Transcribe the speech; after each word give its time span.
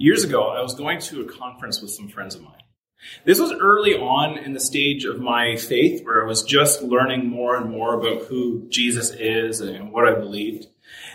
years 0.00 0.24
ago, 0.24 0.48
I 0.48 0.62
was 0.62 0.74
going 0.74 0.98
to 0.98 1.20
a 1.20 1.24
conference 1.26 1.82
with 1.82 1.90
some 1.90 2.08
friends 2.08 2.34
of 2.34 2.42
mine. 2.42 2.54
This 3.24 3.38
was 3.38 3.52
early 3.52 3.94
on 3.94 4.38
in 4.38 4.54
the 4.54 4.60
stage 4.60 5.04
of 5.04 5.20
my 5.20 5.56
faith 5.56 6.04
where 6.04 6.22
I 6.22 6.26
was 6.26 6.42
just 6.42 6.82
learning 6.82 7.28
more 7.28 7.56
and 7.56 7.70
more 7.70 7.94
about 7.94 8.22
who 8.22 8.66
Jesus 8.68 9.10
is 9.10 9.60
and 9.60 9.92
what 9.92 10.08
I 10.08 10.18
believed. 10.18 10.66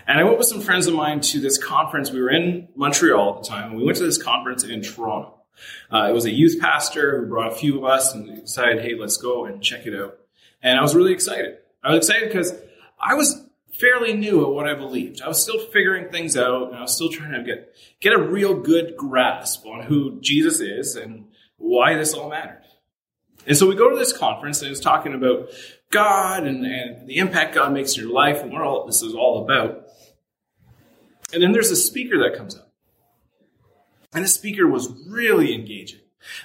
And 0.07 0.19
I 0.19 0.23
went 0.23 0.37
with 0.37 0.47
some 0.47 0.61
friends 0.61 0.85
of 0.85 0.93
mine 0.93 1.19
to 1.21 1.39
this 1.39 1.57
conference. 1.57 2.11
We 2.11 2.21
were 2.21 2.29
in 2.29 2.67
Montreal 2.75 3.37
at 3.37 3.43
the 3.43 3.49
time, 3.49 3.69
and 3.71 3.77
we 3.77 3.83
went 3.83 3.97
to 3.97 4.05
this 4.05 4.21
conference 4.21 4.63
in 4.63 4.83
Toronto. 4.83 5.33
Uh, 5.91 6.07
it 6.09 6.13
was 6.13 6.25
a 6.25 6.31
youth 6.31 6.59
pastor 6.59 7.19
who 7.19 7.27
brought 7.27 7.51
a 7.51 7.55
few 7.55 7.77
of 7.79 7.85
us 7.85 8.13
and 8.13 8.41
decided, 8.41 8.83
hey, 8.83 8.93
let's 8.99 9.17
go 9.17 9.45
and 9.45 9.63
check 9.63 9.87
it 9.87 9.99
out. 9.99 10.17
And 10.61 10.77
I 10.77 10.81
was 10.81 10.95
really 10.95 11.13
excited. 11.13 11.57
I 11.83 11.89
was 11.89 12.07
excited 12.07 12.29
because 12.29 12.53
I 12.99 13.15
was 13.15 13.44
fairly 13.79 14.13
new 14.13 14.43
at 14.45 14.51
what 14.51 14.67
I 14.67 14.73
believed. 14.73 15.21
I 15.21 15.27
was 15.27 15.41
still 15.41 15.59
figuring 15.59 16.09
things 16.09 16.37
out, 16.37 16.69
and 16.69 16.77
I 16.77 16.81
was 16.81 16.95
still 16.95 17.09
trying 17.09 17.31
to 17.31 17.43
get 17.43 17.75
get 17.99 18.13
a 18.13 18.21
real 18.21 18.53
good 18.53 18.95
grasp 18.97 19.65
on 19.65 19.83
who 19.83 20.19
Jesus 20.21 20.59
is 20.59 20.95
and 20.95 21.27
why 21.57 21.95
this 21.95 22.13
all 22.13 22.29
mattered. 22.29 22.63
And 23.47 23.55
so 23.55 23.67
we 23.67 23.75
go 23.75 23.89
to 23.89 23.97
this 23.97 24.15
conference, 24.15 24.61
and 24.61 24.71
it's 24.71 24.79
talking 24.79 25.13
about 25.13 25.49
God 25.91 26.45
and, 26.45 26.65
and 26.65 27.07
the 27.07 27.17
impact 27.17 27.55
God 27.55 27.73
makes 27.73 27.95
in 27.95 28.03
your 28.03 28.13
life, 28.13 28.41
and 28.41 28.51
what 28.51 28.61
all 28.61 28.85
this 28.85 29.01
is 29.01 29.13
all 29.13 29.43
about. 29.43 29.85
And 31.33 31.41
then 31.41 31.51
there's 31.51 31.71
a 31.71 31.75
speaker 31.75 32.17
that 32.19 32.37
comes 32.37 32.55
up, 32.55 32.71
and 34.13 34.23
the 34.23 34.29
speaker 34.29 34.67
was 34.67 34.89
really 35.07 35.53
engaging. 35.53 35.99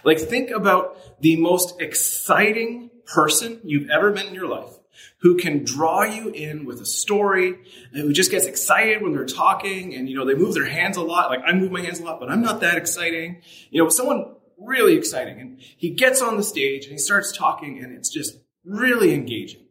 Like, 0.05 0.19
think 0.19 0.51
about 0.51 1.21
the 1.23 1.37
most 1.37 1.81
exciting 1.81 2.91
person 3.07 3.61
you've 3.65 3.89
ever 3.91 4.13
met 4.13 4.27
in 4.27 4.35
your 4.35 4.47
life 4.47 4.80
who 5.19 5.37
can 5.37 5.65
draw 5.65 6.03
you 6.03 6.31
in 6.31 6.65
with 6.65 6.81
a 6.81 6.87
story, 6.87 7.59
who 7.93 8.13
just 8.13 8.31
gets 8.31 8.47
excited 8.47 9.03
when 9.03 9.13
they're 9.13 9.27
talking, 9.27 9.95
and 9.95 10.09
you 10.09 10.17
know, 10.17 10.25
they 10.25 10.35
move 10.35 10.55
their 10.55 10.67
hands 10.67 10.97
a 10.97 11.03
lot. 11.03 11.31
Like 11.31 11.41
I 11.47 11.53
move 11.53 11.71
my 11.71 11.81
hands 11.81 12.01
a 12.01 12.05
lot, 12.05 12.21
but 12.21 12.31
I'm 12.31 12.43
not 12.43 12.61
that 12.61 12.77
exciting. 12.77 13.43
You 13.71 13.83
know, 13.83 13.89
someone 13.89 14.35
really 14.59 14.95
exciting. 14.95 15.41
And 15.41 15.61
he 15.61 15.91
gets 15.91 16.21
on 16.23 16.37
the 16.37 16.43
stage 16.43 16.85
and 16.85 16.93
he 16.93 16.99
starts 16.99 17.33
talking, 17.33 17.83
and 17.83 17.93
it's 17.93 18.09
just 18.09 18.37
really 18.65 19.15
engaging. 19.15 19.63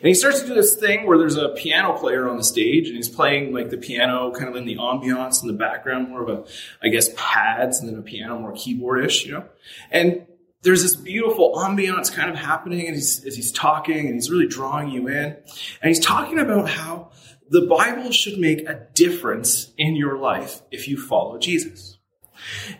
And 0.00 0.08
he 0.08 0.14
starts 0.14 0.40
to 0.40 0.46
do 0.46 0.54
this 0.54 0.76
thing 0.76 1.06
where 1.06 1.16
there's 1.16 1.36
a 1.36 1.50
piano 1.50 1.94
player 1.94 2.28
on 2.28 2.36
the 2.36 2.44
stage 2.44 2.88
and 2.88 2.96
he's 2.96 3.08
playing 3.08 3.54
like 3.54 3.70
the 3.70 3.78
piano 3.78 4.30
kind 4.30 4.48
of 4.48 4.56
in 4.56 4.66
the 4.66 4.76
ambiance 4.76 5.40
in 5.40 5.48
the 5.48 5.54
background, 5.54 6.10
more 6.10 6.22
of 6.22 6.28
a, 6.28 6.44
I 6.82 6.88
guess, 6.88 7.08
pads 7.16 7.80
and 7.80 7.88
then 7.88 7.98
a 7.98 8.02
piano 8.02 8.38
more 8.38 8.52
keyboardish, 8.52 9.24
you 9.24 9.32
know? 9.32 9.44
And 9.90 10.26
there's 10.62 10.82
this 10.82 10.96
beautiful 10.96 11.54
ambiance 11.56 12.12
kind 12.12 12.30
of 12.30 12.36
happening 12.36 12.86
and 12.86 12.94
he's, 12.94 13.24
as 13.24 13.34
he's 13.34 13.52
talking 13.52 14.06
and 14.06 14.14
he's 14.14 14.30
really 14.30 14.46
drawing 14.46 14.90
you 14.90 15.08
in. 15.08 15.36
And 15.82 15.88
he's 15.88 16.00
talking 16.00 16.38
about 16.38 16.68
how 16.68 17.10
the 17.50 17.62
Bible 17.62 18.12
should 18.12 18.38
make 18.38 18.68
a 18.68 18.86
difference 18.94 19.72
in 19.76 19.96
your 19.96 20.18
life 20.18 20.62
if 20.70 20.88
you 20.88 20.96
follow 20.96 21.38
Jesus. 21.38 21.98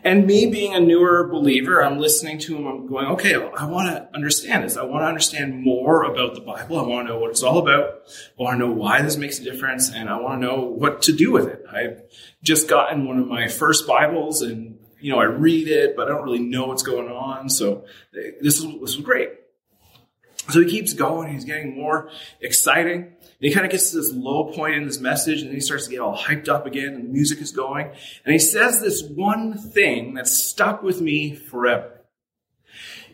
And 0.03 0.25
me 0.25 0.47
being 0.47 0.73
a 0.73 0.79
newer 0.79 1.27
believer, 1.27 1.83
I'm 1.83 1.99
listening 1.99 2.39
to 2.39 2.57
him. 2.57 2.67
I'm 2.67 2.87
going, 2.87 3.07
okay, 3.07 3.35
I 3.35 3.65
want 3.65 3.89
to 3.89 4.09
understand 4.13 4.63
this. 4.63 4.77
I 4.77 4.83
want 4.83 5.03
to 5.03 5.07
understand 5.07 5.61
more 5.61 6.03
about 6.03 6.35
the 6.35 6.41
Bible. 6.41 6.79
I 6.79 6.83
want 6.83 7.07
to 7.07 7.13
know 7.13 7.19
what 7.19 7.29
it's 7.29 7.43
all 7.43 7.59
about. 7.59 8.01
I 8.37 8.43
want 8.43 8.59
to 8.59 8.67
know 8.67 8.73
why 8.73 9.01
this 9.01 9.15
makes 9.15 9.39
a 9.39 9.43
difference. 9.43 9.91
And 9.93 10.09
I 10.09 10.19
want 10.19 10.41
to 10.41 10.47
know 10.47 10.61
what 10.63 11.03
to 11.03 11.13
do 11.13 11.31
with 11.31 11.47
it. 11.47 11.63
I've 11.71 12.01
just 12.41 12.67
gotten 12.67 13.07
one 13.07 13.19
of 13.19 13.27
my 13.27 13.47
first 13.47 13.87
Bibles 13.87 14.41
and 14.41 14.72
you 15.03 15.11
know, 15.11 15.19
I 15.19 15.25
read 15.25 15.67
it, 15.67 15.97
but 15.97 16.07
I 16.07 16.11
don't 16.11 16.23
really 16.23 16.39
know 16.39 16.67
what's 16.67 16.81
going 16.81 17.09
on. 17.09 17.49
So 17.49 17.83
this 18.13 18.59
is, 18.59 18.63
this 18.63 18.95
was 18.95 19.01
great. 19.01 19.31
So 20.49 20.61
he 20.61 20.69
keeps 20.69 20.93
going. 20.93 21.33
He's 21.33 21.43
getting 21.43 21.75
more 21.75 22.09
exciting. 22.39 23.01
And 23.01 23.15
he 23.39 23.51
kind 23.51 23.65
of 23.65 23.71
gets 23.71 23.91
to 23.91 23.97
this 23.97 24.13
low 24.13 24.53
point 24.53 24.75
in 24.75 24.85
this 24.85 25.01
message, 25.01 25.41
and 25.41 25.49
then 25.49 25.55
he 25.55 25.59
starts 25.59 25.85
to 25.85 25.91
get 25.91 25.99
all 25.99 26.17
hyped 26.17 26.47
up 26.47 26.65
again, 26.65 26.93
and 26.93 27.03
the 27.03 27.09
music 27.09 27.41
is 27.41 27.51
going. 27.51 27.91
And 28.23 28.31
he 28.31 28.39
says 28.39 28.79
this 28.79 29.03
one 29.03 29.57
thing 29.57 30.13
that 30.13 30.27
stuck 30.27 30.81
with 30.81 31.01
me 31.01 31.35
forever. 31.35 32.01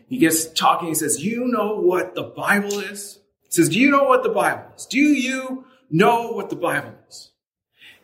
He 0.08 0.18
gets 0.18 0.46
talking. 0.46 0.88
He 0.88 0.94
says, 0.94 1.24
"You 1.24 1.46
know 1.46 1.80
what 1.80 2.14
the 2.14 2.22
Bible 2.22 2.78
is?" 2.78 3.18
He 3.42 3.50
says, 3.50 3.68
"Do 3.68 3.80
you 3.80 3.90
know 3.90 4.04
what 4.04 4.22
the 4.22 4.28
Bible 4.28 4.72
is? 4.76 4.86
Do 4.86 4.98
you 4.98 5.64
know 5.90 6.32
what 6.32 6.50
the 6.50 6.56
Bible 6.56 6.94
is?" 7.08 7.29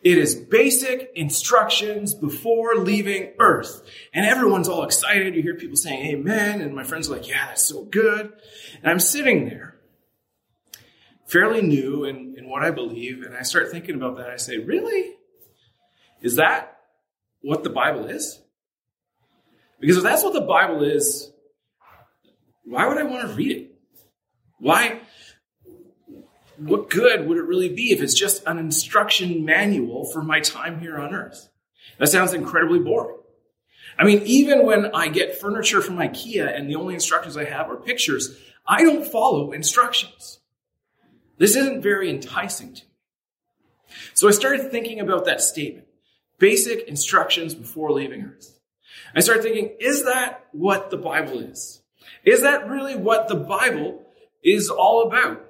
It 0.03 0.17
is 0.17 0.35
basic 0.35 1.11
instructions 1.15 2.13
before 2.13 2.75
leaving 2.75 3.33
Earth. 3.39 3.81
And 4.13 4.25
everyone's 4.25 4.69
all 4.69 4.83
excited. 4.83 5.35
You 5.35 5.41
hear 5.41 5.55
people 5.55 5.75
saying 5.75 6.05
amen. 6.05 6.61
And 6.61 6.75
my 6.75 6.83
friends 6.83 7.09
are 7.09 7.13
like, 7.13 7.27
yeah, 7.27 7.47
that's 7.47 7.65
so 7.65 7.83
good. 7.83 8.31
And 8.81 8.91
I'm 8.91 8.99
sitting 8.99 9.45
there, 9.45 9.75
fairly 11.25 11.61
new 11.61 12.05
in, 12.05 12.35
in 12.37 12.47
what 12.47 12.63
I 12.63 12.71
believe. 12.71 13.23
And 13.23 13.35
I 13.35 13.41
start 13.41 13.71
thinking 13.71 13.95
about 13.95 14.17
that. 14.17 14.29
I 14.29 14.37
say, 14.37 14.57
really? 14.57 15.15
Is 16.21 16.35
that 16.35 16.77
what 17.41 17.63
the 17.63 17.69
Bible 17.69 18.05
is? 18.05 18.39
Because 19.79 19.97
if 19.97 20.03
that's 20.03 20.23
what 20.23 20.33
the 20.33 20.41
Bible 20.41 20.83
is, 20.83 21.31
why 22.65 22.87
would 22.87 22.97
I 22.97 23.03
want 23.03 23.27
to 23.27 23.33
read 23.35 23.55
it? 23.55 23.71
Why? 24.59 24.99
What 26.57 26.89
good 26.89 27.27
would 27.27 27.37
it 27.37 27.43
really 27.43 27.69
be 27.69 27.91
if 27.91 28.01
it's 28.01 28.13
just 28.13 28.43
an 28.45 28.57
instruction 28.57 29.45
manual 29.45 30.05
for 30.05 30.23
my 30.23 30.39
time 30.39 30.79
here 30.79 30.97
on 30.97 31.13
earth? 31.13 31.49
That 31.99 32.07
sounds 32.07 32.33
incredibly 32.33 32.79
boring. 32.79 33.17
I 33.97 34.03
mean, 34.03 34.21
even 34.25 34.65
when 34.65 34.93
I 34.93 35.07
get 35.07 35.39
furniture 35.39 35.81
from 35.81 35.97
IKEA 35.97 36.55
and 36.55 36.69
the 36.69 36.75
only 36.75 36.93
instructions 36.93 37.35
I 37.35 37.45
have 37.45 37.69
are 37.69 37.77
pictures, 37.77 38.37
I 38.65 38.83
don't 38.83 39.07
follow 39.07 39.51
instructions. 39.51 40.39
This 41.37 41.55
isn't 41.55 41.81
very 41.81 42.09
enticing 42.09 42.73
to 42.73 42.83
me. 42.83 42.91
So 44.13 44.27
I 44.27 44.31
started 44.31 44.71
thinking 44.71 44.99
about 44.99 45.25
that 45.25 45.41
statement. 45.41 45.87
Basic 46.39 46.87
instructions 46.87 47.55
before 47.55 47.91
leaving 47.91 48.23
earth. 48.23 48.59
I 49.15 49.21
started 49.21 49.43
thinking, 49.43 49.75
is 49.79 50.05
that 50.05 50.45
what 50.51 50.91
the 50.91 50.97
Bible 50.97 51.39
is? 51.39 51.81
Is 52.23 52.41
that 52.41 52.69
really 52.69 52.95
what 52.95 53.27
the 53.27 53.35
Bible 53.35 54.05
is 54.43 54.69
all 54.69 55.07
about? 55.07 55.46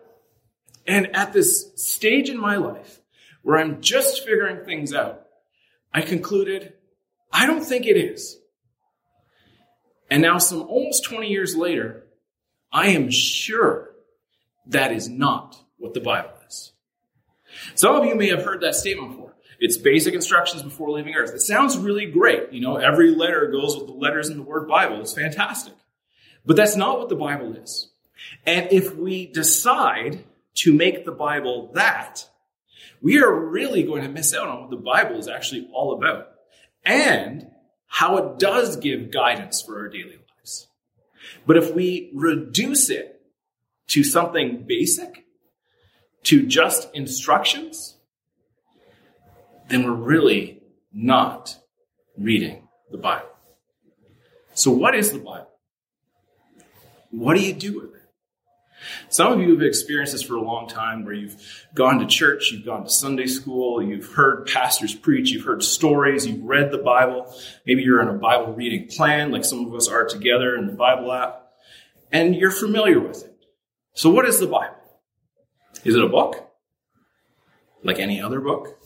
And 0.88 1.16
at 1.16 1.34
this 1.34 1.72
stage 1.76 2.30
in 2.30 2.40
my 2.40 2.56
life 2.56 3.02
where 3.42 3.60
I'm 3.60 3.82
just 3.82 4.26
figuring 4.26 4.66
things 4.66 4.94
out, 4.94 5.28
I 5.94 6.02
concluded, 6.02 6.74
I 7.32 7.46
don't 7.46 7.64
think 7.64 7.86
it 7.86 7.98
is. 7.98 8.38
And 10.10 10.22
now, 10.22 10.38
some 10.38 10.62
almost 10.62 11.04
20 11.04 11.28
years 11.28 11.56
later, 11.56 12.06
I 12.72 12.90
am 12.90 13.10
sure 13.12 13.92
that 14.68 14.94
is 14.94 15.10
not 15.10 15.58
what 15.78 15.94
the 15.94 16.00
Bible 16.00 16.32
is. 16.48 16.72
Some 17.76 17.96
of 17.96 18.06
you 18.06 18.16
may 18.16 18.30
have 18.30 18.44
heard 18.44 18.62
that 18.62 18.76
statement 18.76 19.12
before. 19.12 19.36
It's 19.60 19.78
basic 19.78 20.14
instructions 20.14 20.64
before 20.64 20.92
leaving 20.92 21.16
earth. 21.16 21.34
It 21.34 21.42
sounds 21.42 21.78
really 21.78 22.06
great. 22.06 22.54
You 22.54 22.62
know, 22.62 22.78
every 22.78 23.14
letter 23.14 23.48
goes 23.48 23.76
with 23.76 23.88
the 23.88 23.94
letters 23.94 24.30
in 24.30 24.38
the 24.38 24.44
word 24.44 24.68
Bible. 24.68 25.02
It's 25.02 25.14
fantastic. 25.14 25.74
But 26.46 26.56
that's 26.56 26.76
not 26.76 27.00
what 27.00 27.10
the 27.10 27.16
Bible 27.16 27.56
is. 27.56 27.90
And 28.46 28.72
if 28.72 28.96
we 28.96 29.26
decide 29.26 30.24
to 30.58 30.74
make 30.74 31.06
the 31.06 31.12
Bible 31.12 31.72
that, 31.74 32.28
we 33.02 33.22
are 33.22 33.34
really 33.34 33.84
going 33.84 34.04
to 34.04 34.10
miss 34.10 34.34
out 34.34 34.48
on 34.48 34.62
what 34.62 34.70
the 34.70 34.78
Bible 34.78 35.18
is 35.18 35.28
actually 35.28 35.70
all 35.74 35.94
about 35.94 36.30
and 36.84 37.48
how 37.88 38.18
it 38.18 38.40
does 38.40 38.78
give 38.78 39.12
guidance 39.12 39.62
for 39.62 39.80
our 39.80 39.88
daily 39.88 40.18
lives. 40.38 40.68
But 41.46 41.58
if 41.58 41.74
we 41.74 42.12
reduce 42.14 42.90
it 42.90 43.22
to 43.88 44.04
something 44.04 44.66
basic, 44.68 45.26
to 46.24 46.46
just 46.46 46.94
instructions, 46.94 47.96
then 49.70 49.86
we're 49.86 49.92
really 49.92 50.62
not 50.92 51.58
reading 52.18 52.68
the 52.92 52.98
Bible. 52.98 53.30
So, 54.54 54.72
what 54.72 54.96
is 54.96 55.12
the 55.12 55.20
Bible? 55.20 55.48
What 57.12 57.38
do 57.38 57.44
you 57.44 57.54
do 57.54 57.80
with 57.80 57.96
it? 57.96 57.97
Some 59.10 59.34
of 59.34 59.40
you 59.40 59.52
have 59.52 59.62
experienced 59.62 60.14
this 60.14 60.22
for 60.22 60.36
a 60.36 60.42
long 60.42 60.68
time 60.68 61.04
where 61.04 61.14
you've 61.14 61.68
gone 61.74 62.00
to 62.00 62.06
church, 62.06 62.52
you've 62.52 62.66
gone 62.66 62.84
to 62.84 62.90
Sunday 62.90 63.26
school, 63.26 63.82
you've 63.82 64.14
heard 64.14 64.48
pastors 64.48 64.94
preach, 64.94 65.32
you've 65.32 65.46
heard 65.46 65.64
stories, 65.64 66.26
you've 66.26 66.44
read 66.44 66.72
the 66.72 66.78
Bible. 66.78 67.34
Maybe 67.66 67.84
you're 67.84 68.02
in 68.02 68.08
a 68.08 68.14
Bible 68.14 68.54
reading 68.54 68.88
plan 68.88 69.32
like 69.32 69.46
some 69.46 69.66
of 69.66 69.74
us 69.74 69.88
are 69.88 70.06
together 70.06 70.56
in 70.56 70.68
the 70.68 70.74
Bible 70.74 71.12
app, 71.12 71.48
and 72.12 72.36
you're 72.36 72.52
familiar 72.52 73.00
with 73.00 73.24
it. 73.24 73.34
So, 73.94 74.10
what 74.10 74.26
is 74.26 74.40
the 74.40 74.48
Bible? 74.48 74.76
Is 75.84 75.96
it 75.96 76.04
a 76.04 76.10
book? 76.10 76.50
Like 77.84 78.00
any 78.00 78.22
other 78.22 78.40
book? 78.40 78.80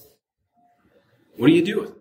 What 1.38 1.48
do 1.48 1.54
you 1.54 1.66
do 1.66 1.82
with 1.82 1.90
it? 1.92 1.98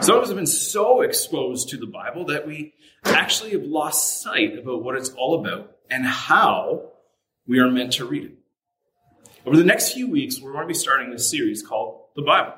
Some 0.00 0.16
of 0.16 0.22
us 0.22 0.28
have 0.28 0.36
been 0.36 0.46
so 0.46 1.02
exposed 1.02 1.68
to 1.70 1.76
the 1.76 1.86
Bible 1.86 2.26
that 2.26 2.46
we 2.46 2.74
actually 3.04 3.52
have 3.52 3.62
lost 3.62 4.22
sight 4.22 4.58
about 4.58 4.82
what 4.82 4.96
it's 4.96 5.10
all 5.10 5.40
about 5.40 5.73
and 5.90 6.04
how 6.04 6.90
we 7.46 7.58
are 7.58 7.70
meant 7.70 7.94
to 7.94 8.04
read 8.04 8.24
it. 8.24 8.38
Over 9.46 9.56
the 9.56 9.64
next 9.64 9.92
few 9.92 10.10
weeks, 10.10 10.40
we're 10.40 10.52
going 10.52 10.64
to 10.64 10.68
be 10.68 10.74
starting 10.74 11.10
this 11.10 11.28
series 11.28 11.62
called 11.62 12.00
The 12.16 12.22
Bible. 12.22 12.54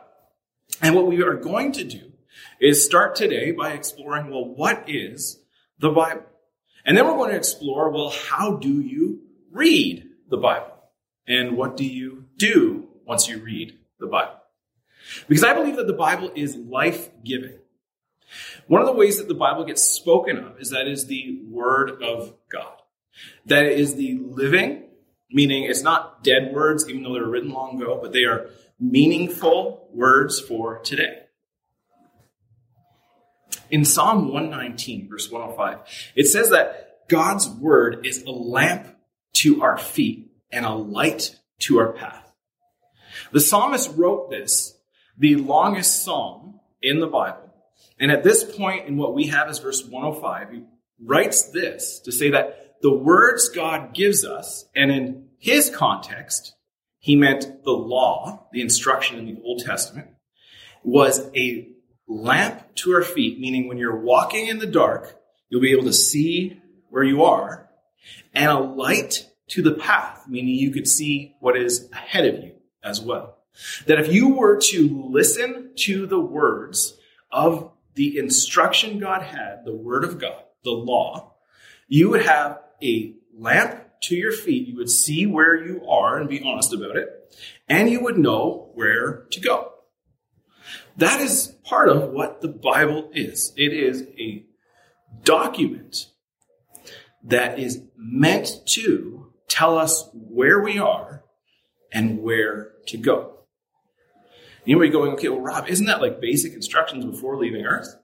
And 0.81 0.95
what 0.95 1.07
we 1.07 1.23
are 1.23 1.35
going 1.35 1.73
to 1.73 1.85
do 1.85 2.13
is 2.61 2.85
start 2.85 3.17
today 3.17 3.51
by 3.51 3.73
exploring, 3.73 4.31
well, 4.31 4.45
what 4.45 4.85
is 4.89 5.41
the 5.79 5.91
Bible? 5.91 6.25
And 6.85 6.97
then 6.97 7.05
we're 7.05 7.17
going 7.17 7.31
to 7.31 7.37
explore, 7.37 7.91
well, 7.91 8.11
how 8.11 8.57
do 8.57 8.81
you 8.81 9.23
read 9.51 10.09
the 10.31 10.37
Bible? 10.37 10.73
And 11.27 11.57
what 11.57 11.77
do 11.77 11.85
you 11.85 12.27
do 12.37 12.87
once 13.05 13.29
you 13.29 13.39
read 13.39 13.77
the 13.99 14.07
Bible? 14.07 14.41
Because 15.29 15.45
I 15.45 15.55
believe 15.55 15.77
that 15.77 15.89
the 15.89 15.93
Bible 15.93 16.31
is 16.35 16.57
life 16.57 17.11
giving. 17.25 17.59
One 18.69 18.81
of 18.81 18.87
the 18.87 18.93
ways 18.93 19.19
that 19.19 19.29
the 19.29 19.35
Bible 19.35 19.65
gets 19.65 19.83
spoken 19.83 20.39
of 20.39 20.61
is 20.61 20.71
that 20.71 20.87
it 20.87 20.93
is 20.93 21.07
the 21.07 21.43
Word 21.49 22.03
of 22.03 22.35
God. 22.49 22.77
That 23.47 23.67
is 23.67 23.95
the 23.95 24.19
living, 24.21 24.85
meaning 25.31 25.65
it's 25.65 25.83
not 25.83 26.25
dead 26.25 26.53
words, 26.53 26.89
even 26.89 27.03
though 27.03 27.15
they 27.15 27.21
were 27.21 27.31
written 27.31 27.51
long 27.51 27.81
ago, 27.81 27.99
but 28.01 28.13
they 28.13 28.25
are 28.25 28.51
meaningful 28.79 29.89
words 29.93 30.41
for 30.41 30.79
today. 30.81 31.21
In 33.71 33.85
Psalm 33.85 34.33
119, 34.33 35.09
verse 35.09 35.31
105, 35.31 36.13
it 36.15 36.27
says 36.27 36.51
that 36.51 37.09
God's 37.09 37.49
Word 37.49 38.07
is 38.07 38.23
a 38.23 38.31
lamp 38.31 38.87
to 39.35 39.63
our 39.63 39.79
feet 39.79 40.31
and 40.53 40.65
a 40.65 40.75
light 40.75 41.37
to 41.61 41.79
our 41.79 41.93
path. 41.93 42.33
The 43.33 43.41
psalmist 43.41 43.97
wrote 43.97 44.31
this, 44.31 44.79
the 45.19 45.37
longest 45.37 46.05
psalm 46.05 46.61
in 46.83 47.01
the 47.01 47.07
Bible, 47.07 47.47
and 47.99 48.11
at 48.11 48.23
this 48.23 48.45
point 48.45 48.87
in 48.87 48.97
what 48.97 49.15
we 49.15 49.29
have 49.29 49.49
is 49.49 49.59
verse 49.59 49.85
105, 49.85 50.51
he 50.51 50.63
writes 51.03 51.51
this 51.51 52.01
to 52.01 52.13
say 52.13 52.31
that 52.31 52.66
the 52.83 52.93
words 52.93 53.49
God 53.49 53.95
gives 53.95 54.25
us, 54.25 54.67
and 54.75 54.91
in 54.91 55.29
his 55.39 55.71
context, 55.71 56.55
he 56.99 57.17
meant 57.17 57.65
the 57.65 57.73
law, 57.73 58.49
the 58.53 58.61
instruction 58.61 59.19
in 59.19 59.27
the 59.27 59.41
Old 59.43 59.63
Testament, 59.65 60.09
was 60.83 61.31
a 61.37 61.69
lamp 62.09 62.75
to 62.77 62.93
our 62.93 63.03
feet, 63.03 63.39
meaning 63.41 63.69
when 63.69 63.79
you're 63.79 64.01
walking 64.01 64.47
in 64.47 64.59
the 64.59 64.67
dark, 64.67 65.19
you'll 65.49 65.61
be 65.61 65.73
able 65.73 65.85
to 65.85 65.93
see 65.93 66.61
where 66.91 67.05
you 67.05 67.25
are, 67.25 67.69
and 68.35 68.51
a 68.51 68.59
light 68.59 69.29
to 69.49 69.63
the 69.63 69.73
path, 69.73 70.25
meaning 70.29 70.55
you 70.55 70.71
could 70.71 70.89
see 70.89 71.35
what 71.41 71.57
is 71.57 71.89
ahead 71.93 72.27
of 72.27 72.43
you 72.43 72.53
as 72.83 73.01
well. 73.01 73.39
That 73.87 73.99
if 73.99 74.13
you 74.13 74.35
were 74.35 74.61
to 74.61 75.09
listen 75.11 75.73
to 75.77 76.07
the 76.07 76.21
words 76.21 76.97
of 77.31 77.73
the 77.95 78.19
instruction 78.19 78.99
God 78.99 79.23
had, 79.23 79.65
the 79.65 79.75
Word 79.75 80.05
of 80.05 80.19
God, 80.19 80.43
the 80.63 80.71
law, 80.71 81.35
you 81.89 82.11
would 82.11 82.23
have 82.23 82.61
a 82.83 83.15
lamp 83.35 83.83
to 84.03 84.17
your 84.17 84.33
feet. 84.33 84.69
You 84.69 84.77
would 84.77 84.91
see 84.91 85.27
where 85.27 85.55
you 85.55 85.87
are 85.87 86.19
and 86.19 86.29
be 86.29 86.43
honest 86.43 86.73
about 86.73 86.97
it, 86.97 87.09
and 87.69 87.91
you 87.91 88.03
would 88.03 88.19
know 88.19 88.71
where 88.75 89.27
to 89.31 89.41
go. 89.41 89.73
That 90.97 91.21
is 91.21 91.55
part 91.65 91.89
of 91.89 92.11
what 92.11 92.41
the 92.41 92.49
Bible 92.49 93.11
is. 93.13 93.53
It 93.57 93.73
is 93.73 94.03
a 94.19 94.45
document 95.25 96.07
that 97.25 97.59
is 97.59 97.83
meant 97.97 98.49
to 98.67 99.33
tell 99.49 99.79
us 99.79 100.09
where 100.13 100.61
we 100.61 100.79
are 100.79 101.25
and 101.93 102.23
where 102.23 102.73
to 102.87 102.97
go. 102.97 103.33
You 104.65 104.77
might 104.77 104.87
be 104.87 104.91
going, 104.91 105.13
okay, 105.13 105.29
well, 105.29 105.41
Rob, 105.41 105.69
isn't 105.69 105.87
that 105.87 106.01
like 106.01 106.21
basic 106.21 106.53
instructions 106.55 107.05
before 107.05 107.39
leaving 107.39 107.65
Earth? 107.65 107.95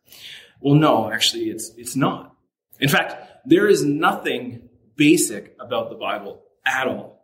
Well, 0.60 0.74
no, 0.74 1.10
actually, 1.10 1.50
it's, 1.50 1.72
it's 1.76 1.96
not. 1.96 2.36
In 2.78 2.88
fact, 2.88 3.46
there 3.46 3.66
is 3.66 3.84
nothing 3.84 4.61
basic 5.02 5.56
about 5.58 5.90
the 5.90 5.96
Bible 5.96 6.44
at 6.64 6.86
all. 6.86 7.18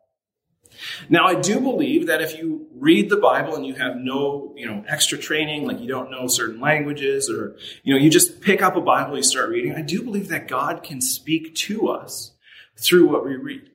Now, 1.09 1.27
I 1.27 1.37
do 1.37 1.61
believe 1.61 2.09
that 2.09 2.21
if 2.21 2.37
you 2.37 2.67
read 2.75 3.09
the 3.09 3.17
Bible 3.17 3.55
and 3.55 3.65
you 3.65 3.75
have 3.75 3.97
no, 3.97 4.53
you 4.57 4.67
know, 4.67 4.85
extra 4.89 5.17
training, 5.17 5.65
like 5.65 5.79
you 5.79 5.87
don't 5.87 6.11
know 6.11 6.27
certain 6.27 6.61
languages 6.61 7.31
or, 7.31 7.57
you 7.85 7.95
know, 7.95 8.01
you 8.01 8.11
just 8.11 8.41
pick 8.41 8.63
up 8.63 8.75
a 8.75 8.81
Bible, 8.81 9.17
you 9.17 9.23
start 9.23 9.49
reading, 9.51 9.75
I 9.77 9.83
do 9.83 10.03
believe 10.03 10.29
that 10.29 10.49
God 10.49 10.83
can 10.83 11.01
speak 11.01 11.55
to 11.67 11.89
us 11.89 12.33
through 12.77 13.09
what 13.09 13.25
we 13.25 13.37
read. 13.37 13.71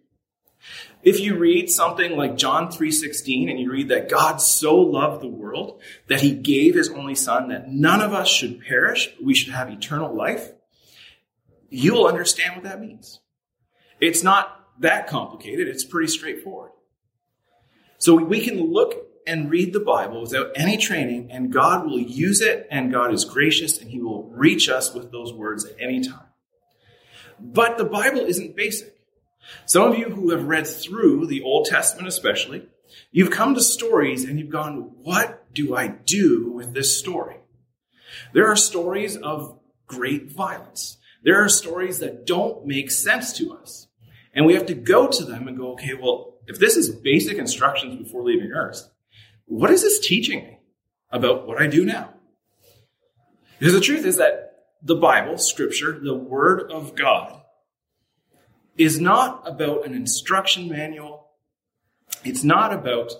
If 1.01 1.21
you 1.21 1.37
read 1.37 1.69
something 1.69 2.17
like 2.17 2.35
John 2.35 2.69
3:16 2.69 3.49
and 3.49 3.59
you 3.59 3.71
read 3.71 3.87
that 3.87 4.09
God 4.09 4.37
so 4.41 4.75
loved 4.75 5.21
the 5.21 5.27
world 5.27 5.81
that 6.07 6.21
he 6.21 6.33
gave 6.33 6.75
his 6.75 6.89
only 6.89 7.15
son 7.15 7.47
that 7.49 7.71
none 7.71 8.01
of 8.01 8.13
us 8.13 8.29
should 8.29 8.61
perish, 8.61 9.09
but 9.15 9.25
we 9.25 9.33
should 9.33 9.53
have 9.53 9.69
eternal 9.69 10.13
life, 10.13 10.51
you'll 11.69 12.05
understand 12.05 12.55
what 12.55 12.65
that 12.65 12.81
means. 12.81 13.19
It's 14.03 14.21
not 14.21 14.59
that 14.79 15.07
complicated, 15.07 15.69
it's 15.69 15.85
pretty 15.85 16.09
straightforward. 16.09 16.71
So 17.99 18.15
we 18.15 18.41
can 18.41 18.59
look 18.59 18.95
and 19.25 19.49
read 19.49 19.71
the 19.71 19.79
Bible 19.79 20.21
without 20.21 20.51
any 20.55 20.75
training 20.75 21.31
and 21.31 21.53
God 21.53 21.85
will 21.85 22.01
use 22.01 22.41
it 22.41 22.67
and 22.69 22.91
God 22.91 23.13
is 23.13 23.23
gracious 23.23 23.79
and 23.79 23.89
he 23.89 24.01
will 24.01 24.23
reach 24.23 24.67
us 24.67 24.93
with 24.93 25.13
those 25.13 25.31
words 25.31 25.63
at 25.63 25.77
any 25.79 26.01
time. 26.01 26.25
But 27.39 27.77
the 27.77 27.85
Bible 27.85 28.19
isn't 28.19 28.57
basic. 28.57 28.93
Some 29.65 29.93
of 29.93 29.97
you 29.97 30.09
who 30.09 30.31
have 30.31 30.49
read 30.49 30.67
through 30.67 31.27
the 31.27 31.41
Old 31.41 31.67
Testament, 31.67 32.09
especially, 32.09 32.67
you've 33.13 33.31
come 33.31 33.55
to 33.55 33.61
stories 33.61 34.25
and 34.25 34.37
you've 34.37 34.49
gone, 34.49 34.91
What 35.01 35.53
do 35.53 35.77
I 35.77 35.87
do 35.87 36.51
with 36.51 36.73
this 36.73 36.99
story? 36.99 37.37
There 38.33 38.47
are 38.51 38.57
stories 38.57 39.15
of 39.15 39.57
great 39.87 40.29
violence. 40.29 40.97
There 41.23 41.41
are 41.41 41.47
stories 41.47 41.99
that 41.99 42.25
don't 42.25 42.65
make 42.65 42.91
sense 42.91 43.31
to 43.37 43.53
us. 43.53 43.87
And 44.33 44.45
we 44.45 44.55
have 44.55 44.65
to 44.67 44.73
go 44.73 45.07
to 45.07 45.23
them 45.23 45.47
and 45.47 45.57
go, 45.57 45.73
okay, 45.73 45.93
well, 45.93 46.35
if 46.47 46.59
this 46.59 46.75
is 46.75 46.89
basic 46.89 47.37
instructions 47.37 47.95
before 47.95 48.23
leaving 48.23 48.51
Earth, 48.51 48.89
what 49.45 49.69
is 49.69 49.81
this 49.81 49.99
teaching 49.99 50.43
me 50.43 50.59
about 51.11 51.47
what 51.47 51.61
I 51.61 51.67
do 51.67 51.85
now? 51.85 52.13
Because 53.59 53.73
the 53.73 53.81
truth 53.81 54.05
is 54.05 54.17
that 54.17 54.65
the 54.81 54.95
Bible, 54.95 55.37
Scripture, 55.37 55.99
the 55.99 56.15
Word 56.15 56.71
of 56.71 56.95
God, 56.95 57.41
is 58.77 58.99
not 58.99 59.47
about 59.47 59.85
an 59.85 59.93
instruction 59.93 60.67
manual. 60.67 61.29
It's 62.23 62.43
not 62.43 62.73
about 62.73 63.13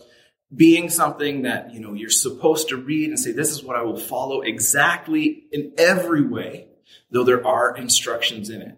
being 0.53 0.89
something 0.89 1.43
that, 1.43 1.73
you 1.73 1.79
know, 1.79 1.93
you're 1.93 2.09
supposed 2.09 2.69
to 2.69 2.77
read 2.77 3.09
and 3.09 3.19
say, 3.19 3.31
this 3.31 3.51
is 3.51 3.63
what 3.63 3.75
I 3.75 3.83
will 3.83 3.97
follow 3.97 4.41
exactly 4.41 5.45
in 5.51 5.73
every 5.77 6.25
way, 6.25 6.67
though 7.11 7.23
there 7.23 7.45
are 7.45 7.75
instructions 7.75 8.49
in 8.49 8.61
it. 8.61 8.77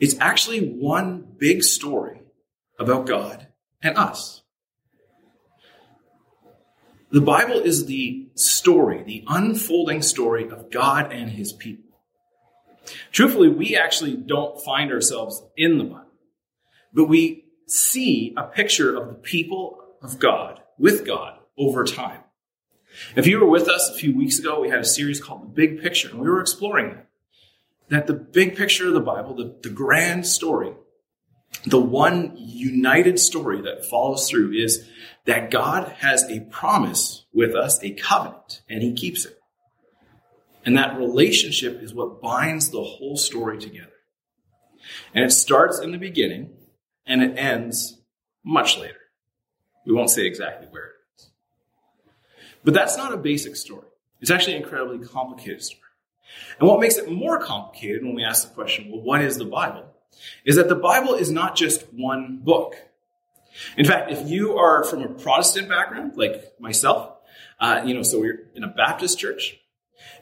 It's 0.00 0.16
actually 0.20 0.68
one 0.68 1.26
big 1.38 1.62
story 1.62 2.20
about 2.78 3.06
God 3.06 3.48
and 3.82 3.96
us. 3.96 4.42
The 7.10 7.20
Bible 7.20 7.60
is 7.60 7.86
the 7.86 8.28
story, 8.34 9.02
the 9.02 9.24
unfolding 9.26 10.02
story 10.02 10.48
of 10.48 10.70
God 10.70 11.10
and 11.10 11.30
his 11.30 11.52
people. 11.52 11.84
Truthfully, 13.12 13.48
we 13.48 13.76
actually 13.76 14.14
don't 14.14 14.62
find 14.62 14.92
ourselves 14.92 15.42
in 15.56 15.78
the 15.78 15.84
Bible, 15.84 16.12
but 16.92 17.04
we 17.04 17.44
see 17.66 18.34
a 18.36 18.44
picture 18.44 18.96
of 18.96 19.08
the 19.08 19.14
people 19.14 19.78
of 20.02 20.18
God 20.18 20.60
with 20.78 21.06
God 21.06 21.38
over 21.56 21.84
time. 21.84 22.20
If 23.16 23.26
you 23.26 23.40
were 23.40 23.48
with 23.48 23.68
us 23.68 23.90
a 23.90 23.94
few 23.94 24.16
weeks 24.16 24.38
ago, 24.38 24.60
we 24.60 24.70
had 24.70 24.80
a 24.80 24.84
series 24.84 25.20
called 25.20 25.42
The 25.42 25.54
Big 25.54 25.82
Picture, 25.82 26.08
and 26.10 26.18
we 26.18 26.28
were 26.28 26.40
exploring 26.40 26.94
that. 26.94 27.07
That 27.90 28.06
the 28.06 28.14
big 28.14 28.56
picture 28.56 28.86
of 28.86 28.94
the 28.94 29.00
Bible, 29.00 29.34
the, 29.34 29.56
the 29.62 29.70
grand 29.70 30.26
story, 30.26 30.72
the 31.64 31.80
one 31.80 32.34
united 32.36 33.18
story 33.18 33.62
that 33.62 33.86
follows 33.86 34.28
through 34.28 34.52
is 34.52 34.86
that 35.24 35.50
God 35.50 35.88
has 35.98 36.24
a 36.24 36.40
promise 36.40 37.24
with 37.32 37.54
us, 37.54 37.82
a 37.82 37.92
covenant, 37.92 38.62
and 38.68 38.82
he 38.82 38.92
keeps 38.92 39.24
it. 39.24 39.38
And 40.64 40.76
that 40.76 40.98
relationship 40.98 41.82
is 41.82 41.94
what 41.94 42.20
binds 42.20 42.70
the 42.70 42.82
whole 42.82 43.16
story 43.16 43.58
together. 43.58 43.92
And 45.14 45.24
it 45.24 45.30
starts 45.30 45.78
in 45.78 45.92
the 45.92 45.98
beginning 45.98 46.50
and 47.06 47.22
it 47.22 47.38
ends 47.38 48.00
much 48.44 48.78
later. 48.78 48.96
We 49.86 49.94
won't 49.94 50.10
say 50.10 50.26
exactly 50.26 50.68
where 50.70 50.84
it 50.84 50.92
is. 51.16 51.30
But 52.64 52.74
that's 52.74 52.96
not 52.96 53.14
a 53.14 53.16
basic 53.16 53.56
story. 53.56 53.86
It's 54.20 54.30
actually 54.30 54.56
an 54.56 54.62
incredibly 54.62 55.06
complicated 55.06 55.62
story. 55.62 55.82
And 56.58 56.68
what 56.68 56.80
makes 56.80 56.96
it 56.96 57.10
more 57.10 57.38
complicated 57.40 58.04
when 58.04 58.14
we 58.14 58.24
ask 58.24 58.48
the 58.48 58.54
question, 58.54 58.90
well, 58.90 59.00
what 59.00 59.22
is 59.22 59.38
the 59.38 59.44
Bible? 59.44 59.86
Is 60.44 60.56
that 60.56 60.68
the 60.68 60.74
Bible 60.74 61.14
is 61.14 61.30
not 61.30 61.56
just 61.56 61.92
one 61.92 62.38
book. 62.38 62.76
In 63.76 63.86
fact, 63.86 64.10
if 64.10 64.28
you 64.28 64.56
are 64.56 64.84
from 64.84 65.02
a 65.02 65.08
Protestant 65.08 65.68
background, 65.68 66.12
like 66.16 66.54
myself, 66.60 67.12
uh, 67.60 67.82
you 67.84 67.94
know, 67.94 68.02
so 68.02 68.20
we're 68.20 68.48
in 68.54 68.64
a 68.64 68.68
Baptist 68.68 69.18
church, 69.18 69.58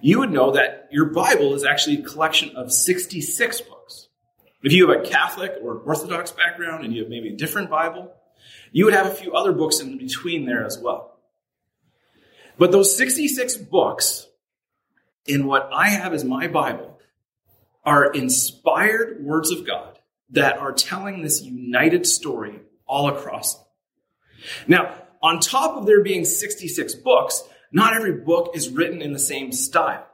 you 0.01 0.19
would 0.21 0.31
know 0.31 0.53
that 0.53 0.89
your 0.91 1.07
Bible 1.07 1.55
is 1.55 1.65
actually 1.65 1.99
a 1.99 2.03
collection 2.03 2.55
of 2.57 2.73
66 2.73 3.61
books. 3.63 4.09
If 4.63 4.73
you 4.73 4.89
have 4.89 5.01
a 5.01 5.09
Catholic 5.09 5.55
or 5.63 5.77
Orthodox 5.79 6.33
background 6.33 6.85
and 6.85 6.95
you 6.95 7.03
have 7.03 7.11
maybe 7.11 7.29
a 7.29 7.37
different 7.37 7.71
Bible, 7.71 8.13
you 8.73 8.85
would 8.85 8.95
have 8.95 9.07
a 9.07 9.15
few 9.15 9.33
other 9.33 9.53
books 9.53 9.81
in 9.81 9.99
between 9.99 10.45
there 10.45 10.65
as 10.65 10.79
well. 10.79 11.19
But 12.59 12.73
those 12.73 12.97
66 12.97 13.57
books 13.59 14.26
in 15.27 15.47
what 15.47 15.71
I 15.73 15.89
have 15.89 16.13
as 16.13 16.25
my 16.25 16.49
Bible 16.49 16.99
are 17.85 18.13
inspired 18.13 19.25
words 19.25 19.51
of 19.51 19.67
God 19.67 19.99
that 20.31 20.59
are 20.59 20.73
telling 20.73 21.23
this 21.23 21.43
united 21.43 22.07
story 22.07 22.61
all 22.87 23.09
across. 23.09 23.63
Now, 24.67 24.95
on 25.23 25.41
top 25.41 25.77
of 25.77 25.87
there 25.87 26.03
being 26.03 26.25
66 26.25 26.95
books, 26.97 27.43
not 27.73 27.95
every 27.95 28.13
book 28.13 28.53
is 28.55 28.69
written 28.69 29.03
in 29.03 29.13
the 29.13 29.19
same 29.19 29.53
style. 29.53 30.07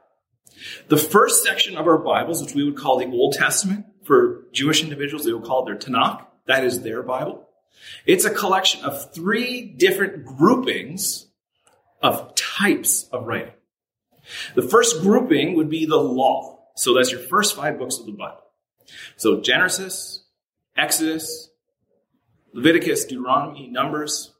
The 0.87 0.97
first 0.97 1.43
section 1.43 1.77
of 1.77 1.87
our 1.87 1.97
Bibles, 1.97 2.41
which 2.41 2.53
we 2.53 2.63
would 2.63 2.77
call 2.77 2.97
the 2.97 3.07
Old 3.07 3.33
Testament, 3.33 3.85
for 4.03 4.43
Jewish 4.51 4.83
individuals, 4.83 5.25
they 5.25 5.33
would 5.33 5.43
call 5.43 5.63
it 5.63 5.65
their 5.65 5.75
Tanakh. 5.75 6.25
That 6.45 6.63
is 6.63 6.81
their 6.81 7.03
Bible. 7.03 7.47
It's 8.05 8.25
a 8.25 8.29
collection 8.29 8.83
of 8.83 9.13
three 9.13 9.61
different 9.61 10.25
groupings 10.25 11.27
of 12.01 12.35
types 12.35 13.07
of 13.11 13.25
writing. 13.25 13.53
The 14.55 14.61
first 14.61 15.01
grouping 15.01 15.55
would 15.55 15.69
be 15.69 15.85
the 15.85 15.97
law. 15.97 16.59
So 16.75 16.93
that's 16.93 17.11
your 17.11 17.21
first 17.21 17.55
five 17.55 17.77
books 17.77 17.97
of 17.97 18.05
the 18.05 18.11
Bible. 18.13 18.43
So 19.17 19.41
Genesis, 19.41 20.23
Exodus, 20.75 21.49
Leviticus, 22.53 23.05
Deuteronomy, 23.05 23.67
Numbers, 23.67 24.33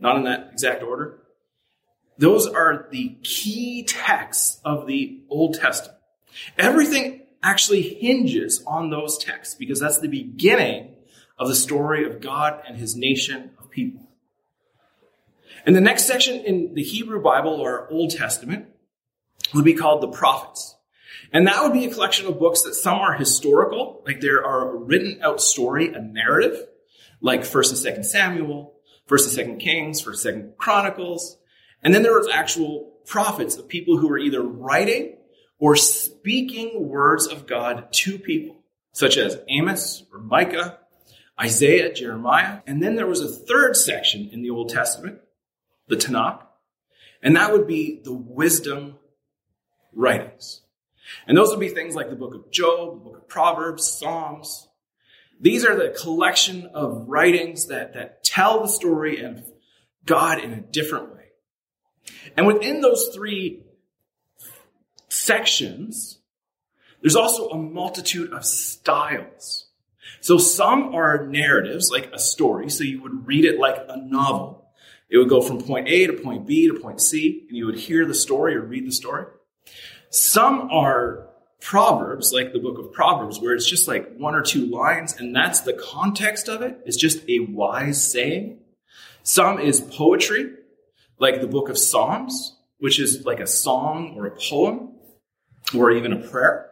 not 0.00 0.16
in 0.16 0.24
that 0.24 0.50
exact 0.52 0.82
order. 0.82 1.18
Those 2.18 2.46
are 2.46 2.88
the 2.90 3.16
key 3.22 3.84
texts 3.84 4.60
of 4.64 4.86
the 4.86 5.22
Old 5.28 5.54
Testament. 5.54 5.98
Everything 6.58 7.22
actually 7.42 7.82
hinges 7.82 8.62
on 8.66 8.90
those 8.90 9.18
texts 9.18 9.54
because 9.54 9.80
that's 9.80 10.00
the 10.00 10.08
beginning 10.08 10.94
of 11.38 11.48
the 11.48 11.54
story 11.54 12.04
of 12.04 12.20
God 12.20 12.62
and 12.66 12.76
his 12.76 12.96
nation 12.96 13.50
of 13.58 13.70
people. 13.70 14.08
And 15.64 15.74
the 15.74 15.80
next 15.80 16.06
section 16.06 16.44
in 16.44 16.74
the 16.74 16.82
Hebrew 16.82 17.22
Bible 17.22 17.52
or 17.52 17.88
Old 17.90 18.10
Testament 18.10 18.68
would 19.54 19.64
be 19.64 19.74
called 19.74 20.02
the 20.02 20.08
prophets. 20.08 20.76
And 21.32 21.46
that 21.46 21.62
would 21.62 21.72
be 21.72 21.86
a 21.86 21.92
collection 21.92 22.26
of 22.26 22.38
books 22.38 22.62
that 22.62 22.74
some 22.74 22.98
are 22.98 23.12
historical, 23.12 24.02
like 24.06 24.20
there 24.20 24.44
are 24.44 24.70
a 24.70 24.76
written 24.76 25.20
out 25.22 25.40
story, 25.40 25.92
a 25.92 26.00
narrative, 26.00 26.66
like 27.20 27.42
1st 27.42 27.86
and 27.86 27.98
2nd 27.98 28.04
Samuel, 28.04 28.74
1st 29.08 29.38
and 29.38 29.48
2nd 29.48 29.60
Kings, 29.60 30.02
1st 30.02 30.26
and 30.26 30.44
2nd 30.44 30.56
Chronicles. 30.56 31.38
And 31.82 31.92
then 31.92 32.02
there 32.02 32.18
was 32.18 32.28
actual 32.32 32.92
prophets 33.06 33.56
of 33.56 33.68
people 33.68 33.96
who 33.98 34.08
were 34.08 34.18
either 34.18 34.42
writing 34.42 35.16
or 35.58 35.76
speaking 35.76 36.88
words 36.88 37.26
of 37.26 37.46
God 37.46 37.92
to 37.92 38.18
people, 38.18 38.56
such 38.92 39.16
as 39.16 39.38
Amos 39.48 40.04
or 40.12 40.20
Micah, 40.20 40.78
Isaiah, 41.40 41.92
Jeremiah. 41.92 42.60
And 42.66 42.82
then 42.82 42.96
there 42.96 43.06
was 43.06 43.20
a 43.20 43.28
third 43.28 43.76
section 43.76 44.28
in 44.30 44.42
the 44.42 44.50
Old 44.50 44.68
Testament, 44.70 45.20
the 45.88 45.96
Tanakh, 45.96 46.42
and 47.22 47.36
that 47.36 47.52
would 47.52 47.66
be 47.66 48.00
the 48.04 48.12
wisdom 48.12 48.96
writings. 49.96 50.60
And 51.26 51.36
those 51.36 51.50
would 51.50 51.60
be 51.60 51.68
things 51.68 51.94
like 51.94 52.10
the 52.10 52.16
book 52.16 52.34
of 52.34 52.50
Job, 52.50 52.98
the 52.98 53.10
book 53.10 53.16
of 53.18 53.28
Proverbs, 53.28 53.84
Psalms. 53.88 54.68
These 55.40 55.64
are 55.64 55.76
the 55.76 55.96
collection 56.00 56.66
of 56.74 57.08
writings 57.08 57.66
that, 57.66 57.94
that 57.94 58.22
tell 58.22 58.60
the 58.60 58.68
story 58.68 59.22
of 59.22 59.44
God 60.04 60.38
in 60.38 60.52
a 60.52 60.60
different 60.60 61.12
way. 61.14 61.24
And 62.36 62.46
within 62.46 62.80
those 62.80 63.10
three 63.14 63.64
sections, 65.08 66.18
there's 67.00 67.16
also 67.16 67.48
a 67.50 67.56
multitude 67.56 68.32
of 68.32 68.44
styles. 68.44 69.66
So 70.20 70.38
some 70.38 70.94
are 70.94 71.26
narratives, 71.26 71.90
like 71.90 72.10
a 72.12 72.18
story, 72.18 72.70
so 72.70 72.84
you 72.84 73.02
would 73.02 73.26
read 73.26 73.44
it 73.44 73.58
like 73.58 73.76
a 73.88 73.96
novel. 73.96 74.68
It 75.08 75.18
would 75.18 75.28
go 75.28 75.40
from 75.40 75.60
point 75.60 75.88
A 75.88 76.06
to 76.06 76.14
point 76.14 76.46
B 76.46 76.66
to 76.68 76.80
point 76.80 77.00
C, 77.00 77.44
and 77.48 77.56
you 77.56 77.66
would 77.66 77.78
hear 77.78 78.06
the 78.06 78.14
story 78.14 78.56
or 78.56 78.62
read 78.62 78.86
the 78.86 78.92
story. 78.92 79.26
Some 80.16 80.70
are 80.70 81.28
proverbs, 81.60 82.32
like 82.32 82.54
the 82.54 82.58
book 82.58 82.78
of 82.78 82.90
Proverbs, 82.90 83.38
where 83.38 83.54
it's 83.54 83.68
just 83.68 83.86
like 83.86 84.16
one 84.16 84.34
or 84.34 84.40
two 84.40 84.64
lines, 84.64 85.14
and 85.14 85.36
that's 85.36 85.60
the 85.60 85.74
context 85.74 86.48
of 86.48 86.62
it. 86.62 86.80
It's 86.86 86.96
just 86.96 87.28
a 87.28 87.40
wise 87.40 88.10
saying. 88.10 88.60
Some 89.22 89.60
is 89.60 89.82
poetry, 89.82 90.54
like 91.18 91.42
the 91.42 91.46
book 91.46 91.68
of 91.68 91.76
Psalms, 91.76 92.56
which 92.78 92.98
is 92.98 93.26
like 93.26 93.40
a 93.40 93.46
song 93.46 94.14
or 94.16 94.26
a 94.26 94.30
poem 94.30 94.92
or 95.76 95.90
even 95.90 96.14
a 96.14 96.26
prayer. 96.26 96.70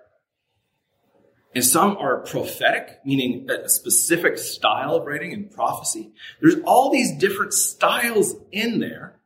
And 1.55 1.65
some 1.65 1.99
are 1.99 2.21
prophetic, 2.21 3.01
meaning 3.05 3.49
a 3.51 3.69
specific 3.69 4.39
style 4.39 4.97
of 4.97 5.07
writing 5.07 5.35
and 5.35 5.51
prophecy. 5.51 6.13
There's 6.41 6.57
all 6.65 6.91
these 6.91 7.19
different 7.19 7.53
styles 7.53 8.37
in 8.51 8.81
there. 8.81 9.21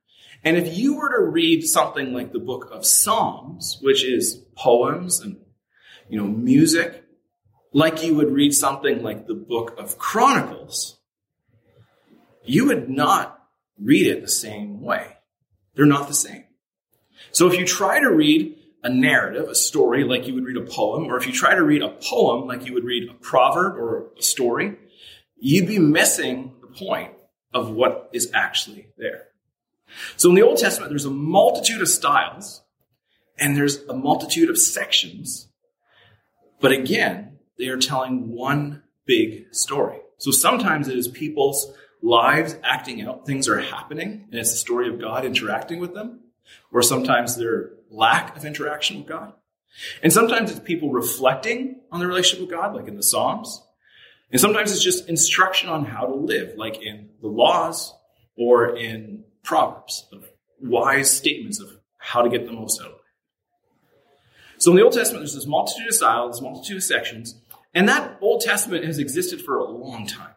And 0.49 0.57
if 0.57 0.79
you 0.79 0.97
were 0.97 1.11
to 1.11 1.31
read 1.31 1.63
something 1.65 2.15
like 2.15 2.33
the 2.33 2.39
book 2.39 2.71
of 2.73 2.87
Psalms, 2.87 3.77
which 3.83 4.03
is 4.03 4.47
poems 4.57 5.21
and, 5.21 5.37
you 6.09 6.19
know, 6.19 6.27
music, 6.27 7.05
like 7.75 8.03
you 8.03 8.15
would 8.15 8.31
read 8.31 8.55
something 8.55 9.03
like 9.03 9.27
the 9.27 9.35
book 9.35 9.75
of 9.77 9.99
Chronicles, 9.99 11.01
you 12.47 12.65
would 12.65 12.89
not 12.89 13.39
read 13.79 14.07
it 14.07 14.23
the 14.23 14.29
same 14.29 14.81
way. 14.81 15.19
They're 15.75 15.85
not 15.85 16.09
the 16.09 16.15
same. 16.15 16.45
So 17.31 17.47
if 17.47 17.59
you 17.59 17.67
try 17.67 18.01
to 18.01 18.09
read 18.11 18.57
a 18.83 18.89
narrative, 18.89 19.51
a 19.51 19.55
story, 19.55 20.03
like 20.03 20.27
you 20.27 20.35
would 20.35 20.47
read 20.47 20.57
a 20.57 20.65
poem, 20.65 21.13
or 21.13 21.19
if 21.19 21.27
you 21.27 21.33
try 21.35 21.55
to 21.55 21.63
read 21.63 21.83
a 21.83 21.91
poem 21.91 22.49
like 22.49 22.65
you 22.65 22.73
would 22.73 22.85
read 22.85 23.11
a 23.11 23.13
proverb 23.13 23.77
or 23.77 24.13
a 24.19 24.23
story, 24.23 24.79
you'd 25.37 25.69
be 25.69 25.79
missing 25.79 26.55
the 26.63 26.69
point 26.69 27.13
of 27.53 27.71
what 27.71 28.09
is 28.15 28.31
actually 28.33 28.87
there. 28.97 29.28
So 30.17 30.29
in 30.29 30.35
the 30.35 30.43
Old 30.43 30.59
Testament, 30.59 30.91
there's 30.91 31.05
a 31.05 31.11
multitude 31.11 31.81
of 31.81 31.89
styles 31.89 32.63
and 33.39 33.57
there's 33.57 33.83
a 33.85 33.95
multitude 33.95 34.51
of 34.51 34.59
sections. 34.59 35.49
But 36.61 36.73
again, 36.73 37.39
they 37.59 37.69
are 37.69 37.79
telling 37.79 38.33
one 38.33 38.83
big 39.07 39.55
story. 39.55 39.99
So 40.19 40.31
sometimes 40.31 40.89
it 40.89 40.99
is 40.99 41.09
people's 41.09 41.73
lives 42.03 42.57
acting 42.63 43.03
out, 43.03 43.27
things 43.27 43.49
are 43.49 43.61
happening, 43.61 44.27
and 44.31 44.41
it's 44.41 44.51
the 44.51 44.57
story 44.57 44.89
of 44.89 45.01
God 45.01 45.25
interacting 45.25 45.81
with 45.81 45.95
them, 45.95 46.21
or 46.73 46.83
sometimes 46.83 47.37
their 47.37 47.71
lack 47.91 48.37
of 48.37 48.45
interaction 48.45 48.99
with 48.99 49.09
God. 49.09 49.33
And 50.03 50.13
sometimes 50.13 50.51
it's 50.51 50.61
people 50.61 50.91
reflecting 50.91 51.81
on 51.91 52.01
their 52.01 52.09
relationship 52.09 52.41
with 52.41 52.57
God, 52.57 52.75
like 52.75 52.89
in 52.89 52.97
the 52.97 53.03
Psalms. 53.03 53.63
And 54.31 54.41
sometimes 54.41 54.73
it's 54.73 54.83
just 54.83 55.09
instruction 55.09 55.69
on 55.69 55.85
how 55.85 56.07
to 56.07 56.15
live, 56.15 56.57
like 56.57 56.83
in 56.83 57.11
the 57.21 57.29
laws 57.29 57.95
or 58.37 58.77
in 58.77 59.25
Proverbs, 59.49 60.07
of 60.13 60.29
wise 60.61 61.11
statements 61.11 61.59
of 61.59 61.71
how 61.97 62.21
to 62.21 62.29
get 62.29 62.45
the 62.45 62.53
most 62.53 62.83
out 62.83 62.89
of 62.89 62.93
it. 62.93 62.99
So 64.59 64.73
in 64.73 64.77
the 64.77 64.83
Old 64.83 64.93
Testament, 64.93 65.23
there's 65.23 65.35
this 65.35 65.47
multitude 65.47 65.89
of 65.89 65.95
styles, 65.95 66.37
this 66.37 66.43
multitude 66.43 66.77
of 66.77 66.83
sections, 66.83 67.35
and 67.73 67.89
that 67.89 68.19
Old 68.21 68.43
Testament 68.43 68.85
has 68.85 68.99
existed 68.99 69.41
for 69.41 69.57
a 69.57 69.65
long 69.65 70.07
time. 70.07 70.35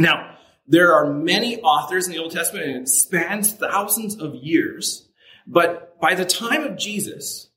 Now, 0.00 0.36
there 0.66 0.92
are 0.94 1.12
many 1.14 1.60
authors 1.60 2.08
in 2.08 2.12
the 2.12 2.18
Old 2.18 2.32
Testament, 2.32 2.66
and 2.66 2.76
it 2.82 2.88
spans 2.88 3.52
thousands 3.52 4.20
of 4.20 4.34
years. 4.34 5.08
But 5.46 6.00
by 6.00 6.16
the 6.16 6.24
time 6.24 6.64
of 6.64 6.76
Jesus, 6.76 7.50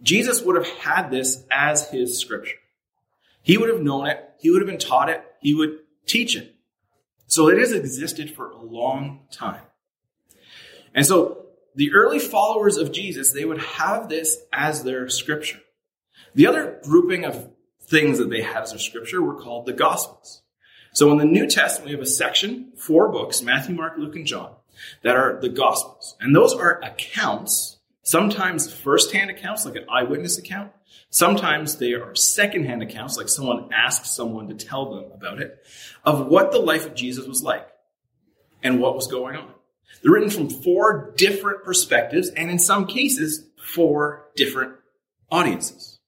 Jesus 0.00 0.42
would 0.42 0.54
have 0.54 0.68
had 0.78 1.10
this 1.10 1.44
as 1.50 1.90
his 1.90 2.20
scripture. 2.20 2.58
He 3.42 3.58
would 3.58 3.68
have 3.68 3.82
known 3.82 4.06
it. 4.06 4.30
He 4.38 4.50
would 4.50 4.62
have 4.62 4.70
been 4.70 4.78
taught 4.78 5.08
it. 5.08 5.24
He 5.40 5.54
would 5.54 5.80
teach 6.06 6.36
it. 6.36 6.53
So 7.26 7.48
it 7.48 7.58
has 7.58 7.72
existed 7.72 8.30
for 8.34 8.50
a 8.50 8.62
long 8.62 9.20
time. 9.30 9.62
And 10.94 11.04
so 11.04 11.46
the 11.74 11.92
early 11.92 12.18
followers 12.18 12.76
of 12.76 12.92
Jesus, 12.92 13.32
they 13.32 13.44
would 13.44 13.60
have 13.60 14.08
this 14.08 14.38
as 14.52 14.84
their 14.84 15.08
scripture. 15.08 15.60
The 16.34 16.46
other 16.46 16.78
grouping 16.84 17.24
of 17.24 17.50
things 17.82 18.18
that 18.18 18.30
they 18.30 18.42
had 18.42 18.62
as 18.62 18.70
their 18.70 18.78
scripture 18.78 19.22
were 19.22 19.40
called 19.40 19.66
the 19.66 19.72
Gospels. 19.72 20.42
So 20.92 21.10
in 21.10 21.18
the 21.18 21.24
New 21.24 21.48
Testament, 21.48 21.86
we 21.86 21.92
have 21.96 22.02
a 22.02 22.06
section, 22.06 22.72
four 22.76 23.10
books, 23.10 23.42
Matthew, 23.42 23.74
Mark, 23.74 23.94
Luke, 23.98 24.14
and 24.14 24.26
John, 24.26 24.54
that 25.02 25.16
are 25.16 25.40
the 25.40 25.48
Gospels. 25.48 26.16
And 26.20 26.34
those 26.34 26.54
are 26.54 26.80
accounts, 26.82 27.73
sometimes 28.04 28.72
first-hand 28.72 29.30
accounts, 29.30 29.64
like 29.64 29.74
an 29.74 29.86
eyewitness 29.90 30.38
account. 30.38 30.70
Sometimes 31.10 31.78
they 31.78 31.94
are 31.94 32.14
second-hand 32.14 32.82
accounts, 32.82 33.16
like 33.16 33.28
someone 33.28 33.70
asks 33.72 34.10
someone 34.10 34.48
to 34.48 34.54
tell 34.54 34.94
them 34.94 35.10
about 35.12 35.40
it, 35.40 35.58
of 36.04 36.28
what 36.28 36.52
the 36.52 36.60
life 36.60 36.86
of 36.86 36.94
Jesus 36.94 37.26
was 37.26 37.42
like 37.42 37.66
and 38.62 38.80
what 38.80 38.94
was 38.94 39.08
going 39.08 39.34
on. 39.34 39.50
They're 40.02 40.12
written 40.12 40.30
from 40.30 40.50
four 40.50 41.12
different 41.16 41.64
perspectives, 41.64 42.28
and 42.28 42.50
in 42.50 42.60
some 42.60 42.86
cases, 42.86 43.44
four 43.74 44.26
different 44.36 44.74
audiences. 45.30 45.98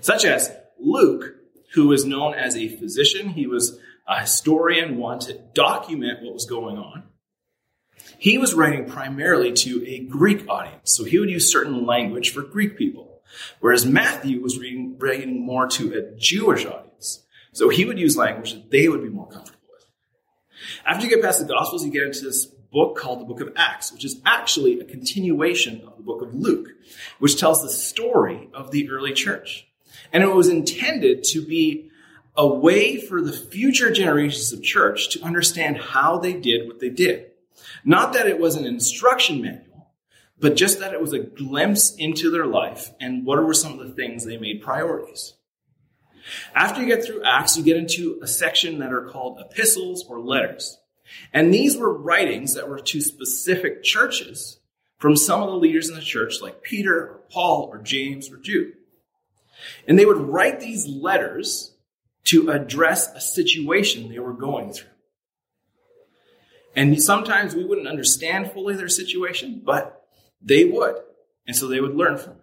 Such 0.00 0.24
as 0.24 0.54
Luke, 0.78 1.34
who 1.74 1.92
is 1.92 2.04
known 2.04 2.34
as 2.34 2.56
a 2.56 2.68
physician. 2.68 3.30
He 3.30 3.46
was 3.46 3.78
a 4.06 4.20
historian, 4.20 4.96
wanted 4.96 5.26
to 5.28 5.42
document 5.54 6.22
what 6.22 6.34
was 6.34 6.46
going 6.46 6.78
on. 6.78 7.04
He 8.18 8.38
was 8.38 8.54
writing 8.54 8.86
primarily 8.86 9.52
to 9.52 9.86
a 9.86 10.00
Greek 10.00 10.48
audience, 10.48 10.94
so 10.94 11.04
he 11.04 11.18
would 11.18 11.30
use 11.30 11.50
certain 11.50 11.84
language 11.84 12.32
for 12.32 12.42
Greek 12.42 12.76
people. 12.76 13.20
Whereas 13.60 13.84
Matthew 13.84 14.40
was 14.40 14.58
reading, 14.58 14.96
writing 14.98 15.44
more 15.44 15.66
to 15.68 15.92
a 15.92 16.16
Jewish 16.16 16.64
audience, 16.64 17.24
so 17.52 17.68
he 17.68 17.84
would 17.84 17.98
use 17.98 18.16
language 18.16 18.52
that 18.52 18.70
they 18.70 18.88
would 18.88 19.02
be 19.02 19.08
more 19.08 19.28
comfortable 19.28 19.60
with. 19.72 19.84
After 20.86 21.04
you 21.04 21.10
get 21.10 21.22
past 21.22 21.40
the 21.40 21.46
Gospels, 21.46 21.84
you 21.84 21.90
get 21.90 22.04
into 22.04 22.24
this 22.24 22.46
book 22.46 22.96
called 22.96 23.20
the 23.20 23.24
Book 23.24 23.40
of 23.40 23.52
Acts, 23.56 23.92
which 23.92 24.04
is 24.04 24.20
actually 24.24 24.80
a 24.80 24.84
continuation 24.84 25.82
of 25.86 25.96
the 25.96 26.02
book 26.02 26.22
of 26.22 26.34
Luke, 26.34 26.68
which 27.18 27.38
tells 27.38 27.62
the 27.62 27.70
story 27.70 28.48
of 28.52 28.70
the 28.70 28.90
early 28.90 29.12
church. 29.12 29.66
And 30.12 30.22
it 30.22 30.34
was 30.34 30.48
intended 30.48 31.24
to 31.24 31.44
be 31.44 31.90
a 32.36 32.46
way 32.46 32.96
for 32.96 33.20
the 33.20 33.32
future 33.32 33.92
generations 33.92 34.52
of 34.52 34.62
church 34.62 35.10
to 35.10 35.22
understand 35.22 35.76
how 35.76 36.18
they 36.18 36.32
did 36.32 36.66
what 36.66 36.80
they 36.80 36.90
did. 36.90 37.30
Not 37.84 38.12
that 38.12 38.26
it 38.26 38.38
was 38.38 38.56
an 38.56 38.64
instruction 38.64 39.40
manual, 39.40 39.92
but 40.38 40.56
just 40.56 40.80
that 40.80 40.92
it 40.92 41.00
was 41.00 41.12
a 41.12 41.18
glimpse 41.18 41.94
into 41.96 42.30
their 42.30 42.46
life 42.46 42.92
and 43.00 43.24
what 43.24 43.44
were 43.44 43.54
some 43.54 43.78
of 43.78 43.86
the 43.86 43.94
things 43.94 44.24
they 44.24 44.36
made 44.36 44.62
priorities. 44.62 45.34
After 46.54 46.80
you 46.80 46.86
get 46.86 47.04
through 47.04 47.22
Acts, 47.24 47.56
you 47.56 47.62
get 47.62 47.76
into 47.76 48.18
a 48.22 48.26
section 48.26 48.78
that 48.78 48.92
are 48.92 49.08
called 49.08 49.38
epistles 49.40 50.04
or 50.08 50.20
letters. 50.20 50.78
And 51.32 51.52
these 51.52 51.76
were 51.76 51.92
writings 51.92 52.54
that 52.54 52.68
were 52.68 52.80
to 52.80 53.00
specific 53.00 53.82
churches 53.82 54.58
from 54.98 55.16
some 55.16 55.42
of 55.42 55.50
the 55.50 55.56
leaders 55.56 55.88
in 55.88 55.94
the 55.94 56.00
church, 56.00 56.40
like 56.40 56.62
Peter, 56.62 56.96
or 56.96 57.20
Paul, 57.30 57.68
or 57.70 57.78
James, 57.78 58.30
or 58.30 58.38
Jude. 58.38 58.72
And 59.86 59.98
they 59.98 60.06
would 60.06 60.16
write 60.16 60.60
these 60.60 60.86
letters 60.86 61.74
to 62.24 62.50
address 62.50 63.12
a 63.14 63.20
situation 63.20 64.08
they 64.08 64.18
were 64.18 64.32
going 64.32 64.72
through. 64.72 64.88
And 66.76 67.00
sometimes 67.00 67.54
we 67.54 67.64
wouldn't 67.64 67.88
understand 67.88 68.52
fully 68.52 68.74
their 68.74 68.88
situation, 68.88 69.62
but 69.64 70.04
they 70.42 70.64
would. 70.64 70.96
And 71.46 71.54
so 71.54 71.68
they 71.68 71.80
would 71.80 71.94
learn 71.94 72.18
from 72.18 72.32
it. 72.32 72.38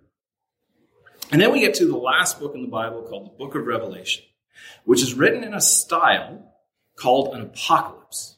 And 1.31 1.41
then 1.41 1.51
we 1.51 1.61
get 1.61 1.75
to 1.75 1.85
the 1.85 1.97
last 1.97 2.39
book 2.39 2.55
in 2.55 2.61
the 2.61 2.67
Bible 2.67 3.03
called 3.03 3.25
the 3.25 3.37
Book 3.37 3.55
of 3.55 3.65
Revelation, 3.65 4.25
which 4.85 5.01
is 5.01 5.13
written 5.13 5.43
in 5.43 5.53
a 5.53 5.61
style 5.61 6.53
called 6.97 7.33
an 7.33 7.41
apocalypse, 7.41 8.37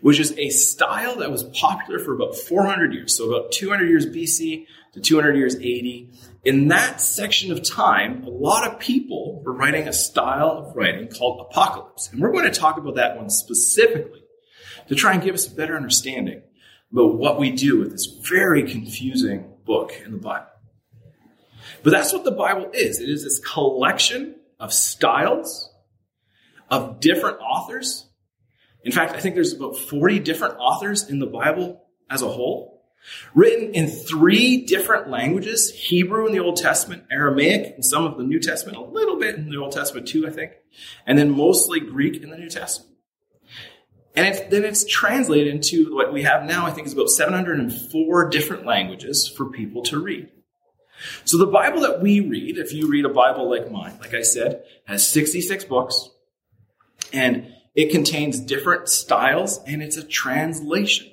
which 0.00 0.20
is 0.20 0.36
a 0.38 0.50
style 0.50 1.16
that 1.16 1.30
was 1.30 1.44
popular 1.44 1.98
for 1.98 2.14
about 2.14 2.36
400 2.36 2.92
years. 2.92 3.16
So 3.16 3.32
about 3.32 3.52
200 3.52 3.88
years 3.88 4.06
BC 4.06 4.66
to 4.92 5.00
200 5.00 5.36
years 5.36 5.54
AD. 5.56 6.18
In 6.44 6.68
that 6.68 7.00
section 7.00 7.50
of 7.50 7.62
time, 7.62 8.24
a 8.24 8.30
lot 8.30 8.66
of 8.66 8.78
people 8.78 9.42
were 9.44 9.52
writing 9.52 9.88
a 9.88 9.92
style 9.92 10.50
of 10.50 10.76
writing 10.76 11.08
called 11.08 11.46
apocalypse. 11.50 12.10
And 12.12 12.20
we're 12.20 12.32
going 12.32 12.50
to 12.50 12.58
talk 12.58 12.78
about 12.78 12.96
that 12.96 13.16
one 13.16 13.30
specifically 13.30 14.20
to 14.88 14.94
try 14.94 15.12
and 15.14 15.22
give 15.22 15.34
us 15.34 15.46
a 15.46 15.54
better 15.54 15.76
understanding 15.76 16.42
about 16.92 17.16
what 17.16 17.38
we 17.38 17.50
do 17.50 17.78
with 17.78 17.90
this 17.90 18.06
very 18.06 18.62
confusing 18.62 19.52
book 19.64 19.92
in 20.04 20.12
the 20.12 20.18
Bible. 20.18 20.46
But 21.82 21.90
that's 21.90 22.12
what 22.12 22.24
the 22.24 22.32
Bible 22.32 22.70
is. 22.72 23.00
It 23.00 23.08
is 23.08 23.24
this 23.24 23.38
collection 23.38 24.36
of 24.58 24.72
styles 24.72 25.70
of 26.70 27.00
different 27.00 27.38
authors. 27.40 28.06
In 28.82 28.92
fact, 28.92 29.14
I 29.14 29.20
think 29.20 29.34
there's 29.34 29.52
about 29.52 29.76
40 29.76 30.20
different 30.20 30.56
authors 30.58 31.08
in 31.08 31.18
the 31.18 31.26
Bible 31.26 31.84
as 32.10 32.22
a 32.22 32.28
whole, 32.28 32.82
written 33.34 33.74
in 33.74 33.88
three 33.88 34.64
different 34.64 35.10
languages 35.10 35.70
Hebrew 35.70 36.26
in 36.26 36.32
the 36.32 36.40
Old 36.40 36.56
Testament, 36.56 37.04
Aramaic 37.10 37.74
in 37.76 37.82
some 37.82 38.04
of 38.04 38.16
the 38.16 38.24
New 38.24 38.40
Testament, 38.40 38.78
a 38.78 38.82
little 38.82 39.18
bit 39.18 39.34
in 39.34 39.50
the 39.50 39.58
Old 39.58 39.72
Testament 39.72 40.08
too, 40.08 40.26
I 40.26 40.30
think, 40.30 40.52
and 41.06 41.18
then 41.18 41.30
mostly 41.30 41.80
Greek 41.80 42.22
in 42.22 42.30
the 42.30 42.38
New 42.38 42.48
Testament. 42.48 42.97
And 44.14 44.26
it's, 44.26 44.40
then 44.50 44.64
it's 44.64 44.84
translated 44.84 45.54
into 45.54 45.94
what 45.94 46.12
we 46.12 46.22
have 46.22 46.44
now, 46.44 46.66
I 46.66 46.70
think 46.70 46.86
is 46.86 46.92
about 46.92 47.10
704 47.10 48.28
different 48.30 48.66
languages 48.66 49.28
for 49.28 49.46
people 49.46 49.82
to 49.84 50.00
read. 50.00 50.28
So 51.24 51.38
the 51.38 51.46
Bible 51.46 51.80
that 51.82 52.00
we 52.00 52.20
read, 52.20 52.58
if 52.58 52.72
you 52.72 52.88
read 52.88 53.04
a 53.04 53.10
Bible 53.10 53.48
like 53.48 53.70
mine, 53.70 53.98
like 54.00 54.14
I 54.14 54.22
said, 54.22 54.64
has 54.86 55.06
66 55.06 55.64
books 55.64 56.10
and 57.12 57.54
it 57.74 57.92
contains 57.92 58.40
different 58.40 58.88
styles 58.88 59.60
and 59.66 59.82
it's 59.82 59.96
a 59.96 60.04
translation, 60.04 61.10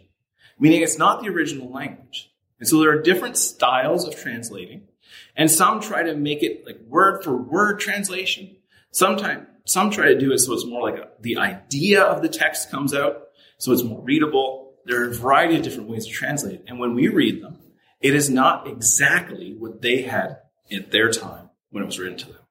meaning 0.58 0.82
it's 0.82 0.98
not 0.98 1.22
the 1.22 1.30
original 1.30 1.70
language. 1.70 2.32
And 2.60 2.68
so 2.68 2.80
there 2.80 2.90
are 2.90 3.02
different 3.02 3.38
styles 3.38 4.08
of 4.08 4.16
translating 4.16 4.88
and 5.36 5.52
some 5.52 5.82
try 5.82 6.04
to 6.04 6.16
make 6.16 6.42
it 6.42 6.66
like 6.66 6.80
word 6.88 7.24
for 7.24 7.36
word 7.36 7.80
translation. 7.80 8.56
Sometimes 8.92 9.46
some 9.66 9.90
try 9.90 10.06
to 10.06 10.20
do 10.20 10.32
it 10.32 10.40
so 10.40 10.54
it's 10.54 10.66
more 10.66 10.90
like 10.90 11.00
a, 11.00 11.10
the 11.20 11.38
idea 11.38 12.04
of 12.04 12.22
the 12.22 12.30
text 12.30 12.72
comes 12.72 12.94
out, 12.94 13.28
so 13.58 13.72
it's 13.72 13.84
more 13.84 14.02
readable. 14.02 14.74
There 14.86 15.02
are 15.02 15.10
a 15.10 15.14
variety 15.14 15.58
of 15.58 15.64
different 15.64 15.90
ways 15.90 16.06
to 16.06 16.12
translate 16.12 16.56
it. 16.56 16.66
And 16.68 16.80
when 16.80 16.94
we 16.94 17.08
read 17.08 17.44
them, 17.44 17.60
it 18.00 18.14
is 18.14 18.30
not 18.30 18.68
exactly 18.68 19.56
what 19.58 19.82
they 19.82 20.04
had 20.04 20.38
at 20.72 20.92
their 20.92 21.12
time 21.12 21.50
when 21.72 21.84
it 21.84 21.88
was 21.88 22.00
written 22.00 22.18
to 22.20 22.28
them. 22.28 22.42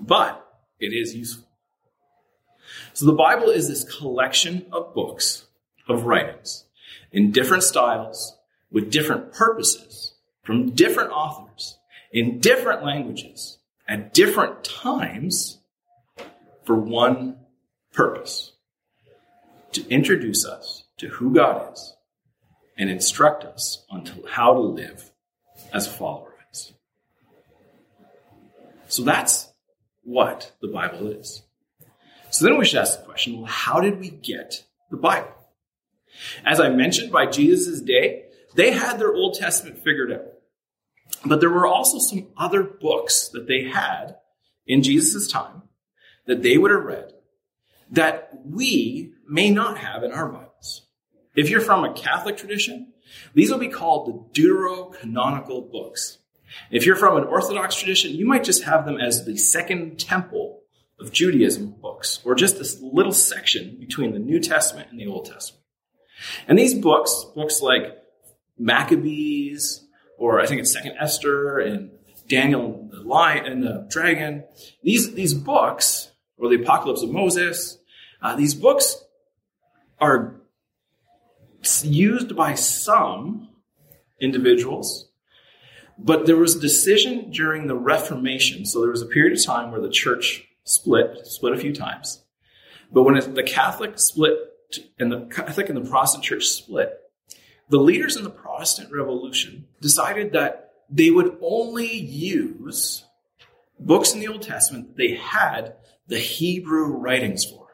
But 0.00 0.44
it 0.80 0.88
is 0.88 1.14
useful. 1.14 1.46
So 2.94 3.06
the 3.06 3.12
Bible 3.12 3.50
is 3.50 3.68
this 3.68 3.84
collection 3.98 4.66
of 4.72 4.94
books, 4.94 5.46
of 5.88 6.04
writings, 6.04 6.64
in 7.12 7.30
different 7.30 7.62
styles, 7.62 8.36
with 8.70 8.90
different 8.90 9.32
purposes, 9.32 10.14
from 10.42 10.70
different 10.70 11.10
authors, 11.10 11.78
in 12.12 12.40
different 12.40 12.84
languages, 12.84 13.58
at 13.86 14.14
different 14.14 14.64
times, 14.64 15.60
for 16.64 16.74
one 16.74 17.38
purpose 17.92 18.52
to 19.72 19.88
introduce 19.88 20.44
us 20.46 20.84
to 20.98 21.08
who 21.08 21.34
God 21.34 21.72
is 21.72 21.94
and 22.76 22.90
instruct 22.90 23.44
us 23.44 23.84
on 23.90 24.04
to 24.04 24.24
how 24.28 24.54
to 24.54 24.60
live 24.60 25.10
as 25.72 25.86
a 25.86 25.90
follower 25.90 26.28
of 26.28 26.48
His. 26.48 26.72
So 28.88 29.02
that's 29.02 29.52
what 30.02 30.52
the 30.60 30.68
Bible 30.68 31.08
is. 31.08 31.42
So 32.30 32.44
then 32.44 32.58
we 32.58 32.64
should 32.64 32.80
ask 32.80 32.98
the 32.98 33.06
question 33.06 33.38
well, 33.38 33.46
how 33.46 33.80
did 33.80 34.00
we 34.00 34.10
get 34.10 34.64
the 34.90 34.96
Bible? 34.96 35.28
As 36.44 36.60
I 36.60 36.68
mentioned, 36.68 37.10
by 37.10 37.26
Jesus' 37.26 37.80
day, 37.80 38.24
they 38.54 38.70
had 38.70 38.98
their 38.98 39.12
Old 39.12 39.34
Testament 39.34 39.78
figured 39.82 40.12
out. 40.12 40.26
But 41.24 41.40
there 41.40 41.50
were 41.50 41.66
also 41.66 41.98
some 41.98 42.28
other 42.36 42.62
books 42.62 43.28
that 43.28 43.48
they 43.48 43.64
had 43.64 44.16
in 44.66 44.82
Jesus' 44.82 45.30
time 45.30 45.63
that 46.26 46.42
they 46.42 46.56
would 46.56 46.70
have 46.70 46.84
read 46.84 47.12
that 47.90 48.30
we 48.44 49.12
may 49.28 49.50
not 49.50 49.78
have 49.78 50.02
in 50.02 50.12
our 50.12 50.28
Bibles. 50.28 50.86
If 51.36 51.50
you're 51.50 51.60
from 51.60 51.84
a 51.84 51.92
Catholic 51.92 52.36
tradition, 52.36 52.92
these 53.34 53.50
will 53.50 53.58
be 53.58 53.68
called 53.68 54.30
the 54.32 54.40
deuterocanonical 54.40 55.70
books. 55.70 56.18
If 56.70 56.86
you're 56.86 56.96
from 56.96 57.16
an 57.16 57.24
Orthodox 57.24 57.76
tradition, 57.76 58.12
you 58.12 58.26
might 58.26 58.44
just 58.44 58.64
have 58.64 58.84
them 58.84 58.98
as 58.98 59.24
the 59.24 59.36
second 59.36 59.98
temple 59.98 60.60
of 61.00 61.12
Judaism 61.12 61.74
books, 61.80 62.20
or 62.24 62.34
just 62.34 62.58
this 62.58 62.80
little 62.80 63.12
section 63.12 63.76
between 63.80 64.12
the 64.12 64.20
New 64.20 64.38
Testament 64.38 64.88
and 64.90 64.98
the 64.98 65.06
Old 65.06 65.26
Testament. 65.26 65.64
And 66.46 66.58
these 66.58 66.74
books, 66.74 67.26
books 67.34 67.60
like 67.60 67.98
Maccabees, 68.56 69.84
or 70.16 70.40
I 70.40 70.46
think 70.46 70.60
it's 70.60 70.72
Second 70.72 70.96
Esther 71.00 71.58
and 71.58 71.90
Daniel 72.28 72.78
and 72.80 72.90
the 72.92 73.00
Lion 73.00 73.44
and 73.46 73.62
the 73.62 73.86
Dragon, 73.90 74.44
these, 74.82 75.12
these 75.14 75.34
books 75.34 76.12
or 76.38 76.48
the 76.48 76.62
Apocalypse 76.62 77.02
of 77.02 77.10
Moses. 77.10 77.78
Uh, 78.22 78.36
these 78.36 78.54
books 78.54 79.04
are 80.00 80.40
used 81.82 82.36
by 82.36 82.54
some 82.54 83.48
individuals, 84.20 85.08
but 85.98 86.26
there 86.26 86.36
was 86.36 86.56
a 86.56 86.60
decision 86.60 87.30
during 87.30 87.66
the 87.66 87.76
Reformation. 87.76 88.66
So 88.66 88.80
there 88.80 88.90
was 88.90 89.02
a 89.02 89.06
period 89.06 89.38
of 89.38 89.44
time 89.44 89.70
where 89.70 89.80
the 89.80 89.90
church 89.90 90.46
split, 90.64 91.26
split 91.26 91.52
a 91.52 91.58
few 91.58 91.72
times. 91.72 92.22
But 92.92 93.02
when 93.04 93.34
the 93.34 93.42
Catholic 93.42 93.98
split 93.98 94.38
and 94.98 95.10
the 95.10 95.20
Catholic 95.26 95.68
and 95.68 95.76
the 95.76 95.88
Protestant 95.88 96.24
church 96.24 96.46
split, 96.46 97.00
the 97.68 97.78
leaders 97.78 98.16
in 98.16 98.24
the 98.24 98.30
Protestant 98.30 98.92
Revolution 98.92 99.66
decided 99.80 100.32
that 100.32 100.72
they 100.90 101.10
would 101.10 101.36
only 101.40 101.92
use 101.92 103.04
books 103.78 104.12
in 104.12 104.20
the 104.20 104.28
Old 104.28 104.42
Testament 104.42 104.96
they 104.96 105.14
had 105.16 105.76
the 106.06 106.18
Hebrew 106.18 106.86
writings 106.96 107.44
for. 107.44 107.64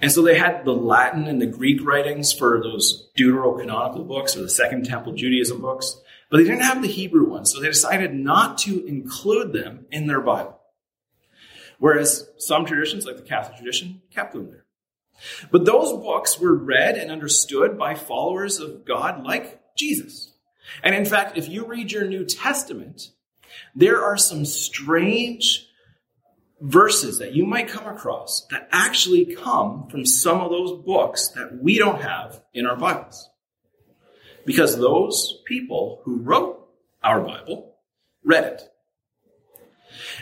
And 0.00 0.12
so 0.12 0.22
they 0.22 0.38
had 0.38 0.64
the 0.64 0.74
Latin 0.74 1.26
and 1.26 1.40
the 1.40 1.46
Greek 1.46 1.84
writings 1.84 2.32
for 2.32 2.60
those 2.62 3.10
deuterocanonical 3.16 4.06
books 4.06 4.36
or 4.36 4.42
the 4.42 4.50
Second 4.50 4.84
Temple 4.84 5.14
Judaism 5.14 5.60
books, 5.60 6.00
but 6.30 6.38
they 6.38 6.44
didn't 6.44 6.62
have 6.62 6.82
the 6.82 6.88
Hebrew 6.88 7.28
ones, 7.28 7.52
so 7.52 7.60
they 7.60 7.68
decided 7.68 8.12
not 8.14 8.58
to 8.58 8.84
include 8.86 9.52
them 9.52 9.86
in 9.90 10.06
their 10.06 10.20
Bible. 10.20 10.60
Whereas 11.78 12.28
some 12.38 12.64
traditions, 12.66 13.06
like 13.06 13.16
the 13.16 13.22
Catholic 13.22 13.56
tradition, 13.56 14.02
kept 14.10 14.32
them 14.32 14.50
there. 14.50 14.64
But 15.50 15.64
those 15.64 15.92
books 15.92 16.38
were 16.38 16.54
read 16.54 16.96
and 16.96 17.10
understood 17.10 17.78
by 17.78 17.94
followers 17.94 18.58
of 18.58 18.84
God 18.84 19.24
like 19.24 19.60
Jesus. 19.76 20.32
And 20.82 20.94
in 20.94 21.04
fact, 21.04 21.38
if 21.38 21.48
you 21.48 21.66
read 21.66 21.92
your 21.92 22.06
New 22.06 22.24
Testament, 22.24 23.10
there 23.74 24.02
are 24.02 24.16
some 24.16 24.44
strange 24.44 25.68
verses 26.64 27.18
that 27.18 27.34
you 27.34 27.44
might 27.44 27.68
come 27.68 27.86
across 27.86 28.46
that 28.50 28.68
actually 28.72 29.34
come 29.34 29.86
from 29.90 30.06
some 30.06 30.40
of 30.40 30.50
those 30.50 30.82
books 30.82 31.28
that 31.28 31.62
we 31.62 31.78
don't 31.78 32.00
have 32.00 32.42
in 32.54 32.64
our 32.66 32.76
Bibles. 32.76 33.28
Because 34.46 34.76
those 34.76 35.42
people 35.44 36.00
who 36.04 36.22
wrote 36.22 36.66
our 37.02 37.20
Bible 37.20 37.76
read 38.24 38.44
it. 38.44 38.62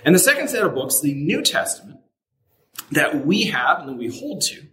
And 0.05 0.15
the 0.15 0.19
second 0.19 0.49
set 0.49 0.65
of 0.65 0.75
books, 0.75 1.01
the 1.01 1.15
New 1.15 1.43
Testament, 1.43 2.01
that 2.91 3.25
we 3.25 3.45
have 3.45 3.81
and 3.81 3.91
that 3.91 3.97
we 3.97 4.09
hold 4.09 4.43
to, 4.43 4.67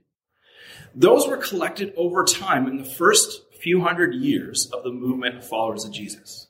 those 0.95 1.27
were 1.27 1.38
collected 1.38 1.93
over 1.95 2.23
time 2.23 2.67
in 2.67 2.77
the 2.77 2.84
first 2.84 3.43
few 3.62 3.82
hundred 3.82 4.15
years 4.15 4.71
of 4.71 4.84
the 4.84 4.91
movement 4.91 5.38
of 5.38 5.47
followers 5.47 5.86
of 5.86 5.91
Jesus. 5.91 6.47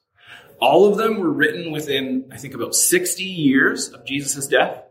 All 0.62 0.90
of 0.90 0.98
them 0.98 1.20
were 1.20 1.32
written 1.32 1.72
within, 1.72 2.30
I 2.32 2.38
think, 2.38 2.54
about 2.54 2.74
60 2.74 3.24
years 3.24 3.90
of 3.90 4.06
Jesus' 4.06 4.48
death. 4.48 4.84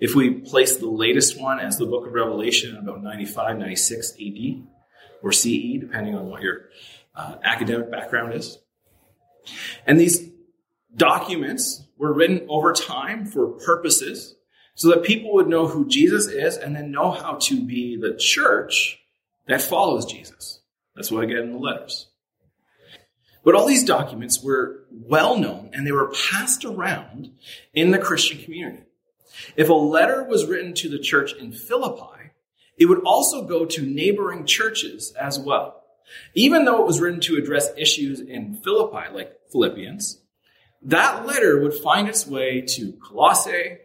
If 0.00 0.14
we 0.14 0.30
place 0.30 0.76
the 0.76 0.88
latest 0.88 1.38
one 1.38 1.60
as 1.60 1.76
the 1.76 1.86
book 1.86 2.06
of 2.06 2.12
Revelation, 2.14 2.76
about 2.76 3.02
95, 3.02 3.58
96 3.58 4.12
AD 4.12 4.62
or 5.22 5.30
CE, 5.30 5.78
depending 5.78 6.14
on 6.14 6.28
what 6.28 6.42
your 6.42 6.70
uh, 7.14 7.36
academic 7.44 7.90
background 7.90 8.32
is. 8.32 8.58
And 9.86 10.00
these 10.00 10.30
documents 10.96 11.84
were 11.98 12.14
written 12.14 12.46
over 12.48 12.72
time 12.72 13.26
for 13.26 13.48
purposes 13.48 14.36
so 14.74 14.88
that 14.88 15.02
people 15.02 15.34
would 15.34 15.48
know 15.48 15.66
who 15.66 15.86
Jesus 15.86 16.26
is 16.26 16.56
and 16.56 16.74
then 16.74 16.90
know 16.90 17.10
how 17.10 17.34
to 17.34 17.62
be 17.62 17.96
the 17.96 18.16
church 18.16 18.98
that 19.46 19.60
follows 19.60 20.06
Jesus. 20.06 20.60
That's 20.96 21.10
what 21.10 21.22
I 21.22 21.26
get 21.26 21.38
in 21.38 21.52
the 21.52 21.58
letters. 21.58 22.08
But 23.44 23.54
all 23.54 23.66
these 23.66 23.84
documents 23.84 24.42
were 24.42 24.84
well 24.90 25.36
known 25.36 25.70
and 25.74 25.86
they 25.86 25.92
were 25.92 26.12
passed 26.30 26.64
around 26.64 27.32
in 27.74 27.90
the 27.90 27.98
Christian 27.98 28.42
community. 28.42 28.84
If 29.56 29.68
a 29.68 29.74
letter 29.74 30.24
was 30.24 30.46
written 30.46 30.74
to 30.74 30.88
the 30.88 30.98
church 30.98 31.32
in 31.34 31.52
Philippi, 31.52 32.30
it 32.78 32.86
would 32.86 33.02
also 33.04 33.46
go 33.46 33.66
to 33.66 33.82
neighboring 33.82 34.46
churches 34.46 35.12
as 35.20 35.38
well. 35.38 35.82
Even 36.34 36.64
though 36.64 36.80
it 36.80 36.86
was 36.86 37.00
written 37.00 37.20
to 37.20 37.36
address 37.36 37.68
issues 37.76 38.20
in 38.20 38.56
Philippi, 38.56 39.12
like 39.12 39.36
Philippians, 39.52 40.20
that 40.82 41.26
letter 41.26 41.60
would 41.60 41.74
find 41.74 42.08
its 42.08 42.26
way 42.26 42.62
to 42.62 42.92
Colossae, 42.92 43.78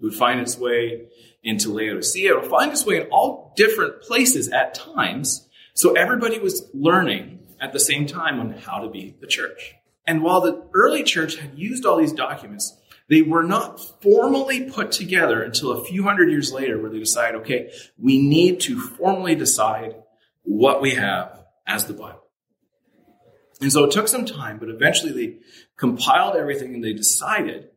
would 0.00 0.14
find 0.14 0.40
its 0.40 0.58
way 0.58 1.06
into 1.42 1.70
Laodicea, 1.72 2.34
would 2.34 2.50
find 2.50 2.72
its 2.72 2.84
way 2.84 3.00
in 3.00 3.06
all 3.08 3.52
different 3.56 4.02
places 4.02 4.48
at 4.48 4.74
times. 4.74 5.48
So 5.74 5.92
everybody 5.92 6.38
was 6.38 6.68
learning 6.74 7.38
at 7.60 7.72
the 7.72 7.80
same 7.80 8.06
time 8.06 8.40
on 8.40 8.52
how 8.52 8.80
to 8.80 8.90
be 8.90 9.14
the 9.20 9.26
church. 9.26 9.74
And 10.06 10.22
while 10.22 10.40
the 10.40 10.66
early 10.74 11.04
church 11.04 11.36
had 11.36 11.58
used 11.58 11.86
all 11.86 11.96
these 11.96 12.12
documents, 12.12 12.76
they 13.10 13.22
were 13.22 13.42
not 13.42 13.80
formally 14.00 14.70
put 14.70 14.92
together 14.92 15.42
until 15.42 15.72
a 15.72 15.84
few 15.84 16.04
hundred 16.04 16.30
years 16.30 16.52
later 16.52 16.80
where 16.80 16.90
they 16.90 17.00
decided, 17.00 17.40
okay, 17.40 17.72
we 17.98 18.22
need 18.22 18.60
to 18.60 18.80
formally 18.80 19.34
decide 19.34 19.96
what 20.44 20.80
we 20.80 20.94
have 20.94 21.44
as 21.66 21.86
the 21.86 21.92
Bible. 21.92 22.22
And 23.60 23.72
so 23.72 23.84
it 23.84 23.90
took 23.90 24.06
some 24.06 24.24
time, 24.24 24.58
but 24.58 24.70
eventually 24.70 25.12
they 25.12 25.38
compiled 25.76 26.36
everything 26.36 26.72
and 26.72 26.84
they 26.84 26.92
decided 26.92 27.68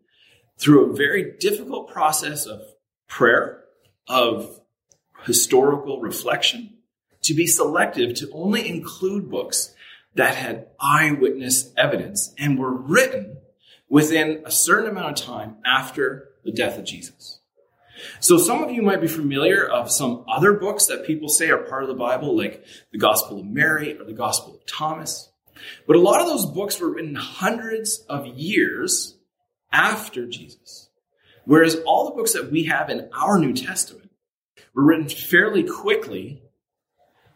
through 0.60 0.91
a 0.91 0.96
very 0.96 1.34
difficult 1.39 1.91
process 1.91 2.46
of 2.46 2.62
prayer, 3.08 3.63
of 4.08 4.62
historical 5.26 6.00
reflection, 6.00 6.78
to 7.24 7.34
be 7.34 7.48
selective 7.48 8.13
to 8.15 8.30
only 8.34 8.69
include 8.69 9.32
books 9.32 9.74
that 10.13 10.36
had 10.36 10.67
eyewitness 10.80 11.74
evidence 11.76 12.36
and 12.38 12.60
were 12.60 12.72
written 12.72 13.38
within 13.93 14.41
a 14.43 14.49
certain 14.49 14.89
amount 14.89 15.21
of 15.21 15.23
time 15.23 15.56
after 15.63 16.29
the 16.43 16.51
death 16.51 16.79
of 16.79 16.84
Jesus. 16.84 17.39
So 18.19 18.39
some 18.39 18.63
of 18.63 18.71
you 18.71 18.82
might 18.82 19.01
be 19.01 19.08
familiar 19.08 19.67
of 19.67 19.91
some 19.91 20.25
other 20.27 20.53
books 20.53 20.88
that 20.88 21.06
people 21.06 21.29
say 21.29 21.51
are 21.51 21.60
part 21.60 21.84
of 21.84 21.89
the 21.89 21.93
Bible, 21.93 22.36
like 22.36 22.65
the 22.91 22.97
Gospel 22.97 23.39
of 23.39 23.45
Mary 23.45 23.95
or 23.95 24.03
the 24.03 24.13
Gospel 24.13 24.56
of 24.56 24.65
Thomas. 24.65 25.32
But 25.86 25.95
a 25.95 25.99
lot 25.99 26.21
of 26.21 26.25
those 26.25 26.47
books 26.47 26.79
were 26.79 26.89
written 26.89 27.13
hundreds 27.13 27.99
of 28.10 28.25
years 28.25 29.15
after 29.71 30.25
Jesus. 30.25 30.89
Whereas 31.45 31.75
all 31.86 32.06
the 32.06 32.15
books 32.15 32.34
that 32.34 32.51
we 32.51 32.63
have 32.63 32.89
in 32.89 33.12
our 33.15 33.38
New 33.38 33.53
Testament 33.53 34.10
were 34.73 34.86
written 34.86 35.08
fairly 35.08 35.62
quickly 35.62 36.41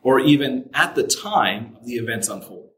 or 0.02 0.20
even 0.22 0.72
at 0.74 0.96
the 0.96 1.04
time 1.04 1.78
of 1.80 1.86
the 1.86 1.98
events 1.98 2.30
unfolding. 2.30 2.72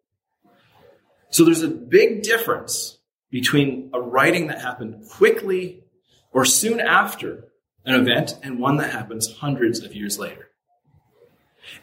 So 1.30 1.46
there's 1.46 1.64
a 1.64 1.70
big 1.70 2.24
difference 2.24 2.99
between 3.30 3.90
a 3.94 4.02
writing 4.02 4.48
that 4.48 4.62
happened 4.62 5.08
quickly 5.10 5.84
or 6.32 6.46
soon 6.46 6.80
after 6.80 7.46
an 7.86 7.96
event 7.96 8.36
and 8.44 8.60
one 8.60 8.78
that 8.78 8.92
happens 8.92 9.32
hundreds 9.38 9.84
of 9.84 9.96
years 9.96 10.20
later. 10.20 10.50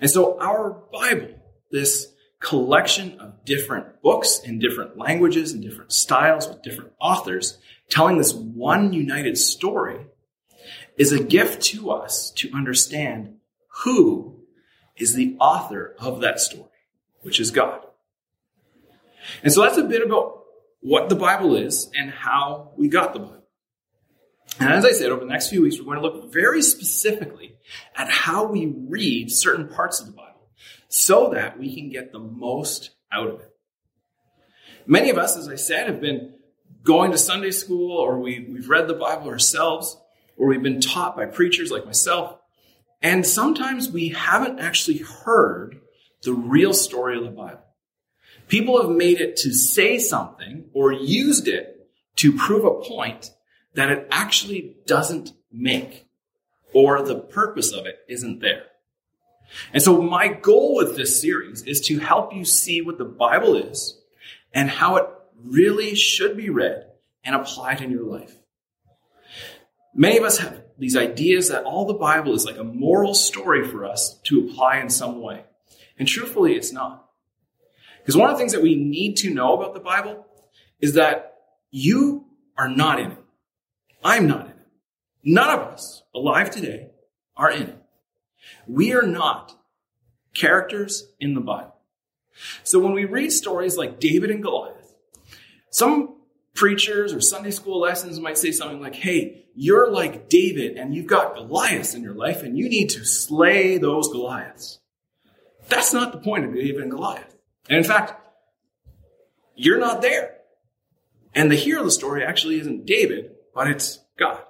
And 0.01 0.11
so 0.11 0.39
our 0.41 0.71
Bible, 0.93 1.41
this 1.71 2.13
collection 2.41 3.19
of 3.19 3.45
different 3.45 4.03
books 4.03 4.41
in 4.41 4.59
different 4.59 4.97
languages 4.97 5.53
and 5.53 5.63
different 5.63 5.93
styles 5.93 6.49
with 6.49 6.63
different 6.63 6.93
authors 7.01 7.59
telling 7.89 8.19
this 8.19 8.35
one 8.35 8.93
united 8.93 9.39
story 9.39 10.07
is 10.97 11.13
a 11.13 11.23
gift 11.23 11.63
to 11.63 11.91
us 11.91 12.31
to 12.33 12.51
understand 12.53 13.37
who 13.85 14.41
is 14.97 15.15
the 15.15 15.37
author 15.39 15.95
of 15.99 16.21
that 16.21 16.41
story, 16.41 16.71
which 17.23 17.39
is 17.39 17.51
God. 17.51 17.87
And 19.43 19.53
so 19.53 19.63
that's 19.63 19.77
a 19.77 19.85
bit 19.85 20.03
about 20.03 20.45
what 20.87 21.09
the 21.09 21.17
Bible 21.17 21.57
is 21.57 21.91
and 21.99 22.13
how 22.13 22.71
we 22.77 22.87
got 22.87 23.13
the 23.13 23.19
Bible. 23.19 23.43
And 24.61 24.73
as 24.73 24.85
I 24.85 24.93
said, 24.93 25.11
over 25.11 25.25
the 25.25 25.31
next 25.31 25.49
few 25.49 25.63
weeks, 25.63 25.79
we're 25.81 25.97
going 25.97 25.97
to 25.97 26.03
look 26.03 26.33
very 26.33 26.63
specifically 26.63 27.57
at 27.97 28.09
how 28.09 28.47
we 28.47 28.67
read 28.67 29.33
certain 29.33 29.67
parts 29.67 29.99
of 29.99 30.07
the 30.07 30.13
Bible 30.13 30.49
so 30.87 31.31
that 31.31 31.59
we 31.59 31.75
can 31.75 31.91
get 31.91 32.13
the 32.13 32.21
most 32.21 32.91
out 33.11 33.27
of 33.27 33.41
it. 33.41 33.51
Many 34.87 35.11
of 35.11 35.19
us, 35.19 35.37
as 35.37 35.49
I 35.49 35.57
said, 35.57 35.89
have 35.89 36.01
been 36.01 36.35
going 36.85 37.11
to 37.11 37.19
Sunday 37.19 37.51
school 37.51 37.99
or 37.99 38.21
we, 38.21 38.47
we've 38.49 38.69
read 38.69 38.87
the 38.87 38.95
Bible 38.95 39.27
ourselves 39.27 39.99
or 40.37 40.47
we've 40.47 40.63
been 40.63 40.81
taught 40.81 41.17
by 41.17 41.27
preachers 41.27 41.73
like 41.73 41.85
myself. 41.85 42.39
And 43.03 43.27
sometimes 43.27 43.91
we 43.91 44.11
haven't 44.11 44.61
actually 44.61 44.99
heard 44.99 45.81
the 46.23 46.33
real 46.33 46.73
story 46.73 47.19
of 47.19 47.25
the 47.25 47.31
Bible. 47.31 47.66
People 48.49 48.81
have 48.81 48.91
made 48.91 49.21
it 49.21 49.37
to 49.39 49.53
say 49.53 49.99
something 49.99 50.67
or 50.73 50.93
used 50.93 51.49
it 51.49 51.89
to 52.17 52.33
prove 52.33 52.65
a 52.65 52.81
point 52.81 53.33
that 53.75 53.91
it 53.91 54.07
actually 54.11 54.77
doesn't 54.87 55.33
make 55.53 56.07
or 56.73 57.03
the 57.03 57.19
purpose 57.19 57.73
of 57.73 57.87
it 57.87 57.99
isn't 58.09 58.41
there. 58.41 58.65
And 59.73 59.83
so 59.83 60.01
my 60.01 60.29
goal 60.29 60.77
with 60.77 60.97
this 60.97 61.21
series 61.21 61.63
is 61.63 61.81
to 61.83 61.99
help 61.99 62.35
you 62.35 62.45
see 62.45 62.83
what 62.83 62.99
the 62.99 63.05
Bible 63.05 63.57
is 63.57 63.99
and 64.53 64.69
how 64.69 64.97
it 64.97 65.07
really 65.45 65.95
should 65.95 66.37
be 66.37 66.51
read 66.51 66.87
and 67.25 67.35
applied 67.35 67.81
in 67.81 67.91
your 67.91 68.05
life. 68.05 68.35
Many 69.95 70.19
of 70.19 70.25
us 70.25 70.39
have 70.39 70.63
these 70.79 70.97
ideas 70.97 71.49
that 71.49 71.65
all 71.65 71.87
the 71.87 71.95
Bible 71.95 72.35
is 72.35 72.45
like 72.45 72.59
a 72.59 72.65
moral 72.65 73.15
story 73.15 73.67
for 73.67 73.85
us 73.87 74.19
to 74.25 74.47
apply 74.47 74.79
in 74.79 74.91
some 74.91 75.23
way. 75.23 75.45
And 75.99 76.07
truthfully, 76.07 76.55
it's 76.55 76.73
not. 76.73 77.06
Because 78.07 78.17
one 78.17 78.31
of 78.31 78.37
the 78.37 78.39
things 78.39 78.53
that 78.53 78.63
we 78.63 78.77
need 78.77 79.17
to 79.17 79.35
know 79.35 79.55
about 79.55 79.75
the 79.75 79.81
Bible 79.81 80.25
is 80.79 80.95
that 80.95 81.39
you 81.73 82.27
are 82.57 82.69
not 82.69 83.01
in 83.01 83.11
it. 83.11 83.25
I'm 84.05 84.29
not 84.29 84.43
in 84.45 84.53
it. 84.53 84.69
None 85.25 85.51
of 85.51 85.67
us 85.67 86.05
alive 86.15 86.53
today 86.53 86.91
are 87.37 87.51
in 87.51 87.63
it. 87.63 87.83
We 88.69 88.95
are 88.95 89.03
not 89.03 89.59
characters 90.35 91.09
in 91.19 91.35
the 91.35 91.41
Bible. 91.41 91.75
So 92.63 92.79
when 92.79 92.93
we 92.93 93.07
read 93.07 93.33
stories 93.33 93.77
like 93.77 93.99
David 93.99 94.31
and 94.31 94.41
Goliath, 94.41 94.95
some 95.71 96.15
preachers 96.55 97.13
or 97.13 97.21
Sunday 97.21 97.51
school 97.51 97.81
lessons 97.81 98.21
might 98.21 98.39
say 98.39 98.53
something 98.53 98.81
like, 98.81 98.95
hey, 98.95 99.47
you're 99.57 99.91
like 99.91 100.29
David 100.29 100.77
and 100.77 100.95
you've 100.95 101.09
got 101.09 101.35
Goliaths 101.35 101.95
in 101.95 102.05
your 102.05 102.15
life 102.15 102.45
and 102.45 102.57
you 102.57 102.69
need 102.69 102.91
to 102.91 103.05
slay 103.05 103.79
those 103.79 104.13
Goliaths. 104.13 104.79
That's 105.69 105.93
not 105.93 106.13
the 106.13 106.19
point 106.19 106.45
of 106.45 106.55
David 106.55 106.83
and 106.83 106.93
Goliath. 106.93 107.36
And 107.69 107.79
in 107.79 107.85
fact, 107.85 108.15
you're 109.55 109.79
not 109.79 110.03
there. 110.03 110.37
And 111.35 111.51
the 111.51 111.57
hero 111.57 111.81
of 111.81 111.87
the 111.87 111.93
story 111.93 112.25
actually 112.25 112.61
isn't 112.61 112.87
David, 112.87 113.33
but 113.55 113.69
it's 113.69 114.01
God. 114.19 114.41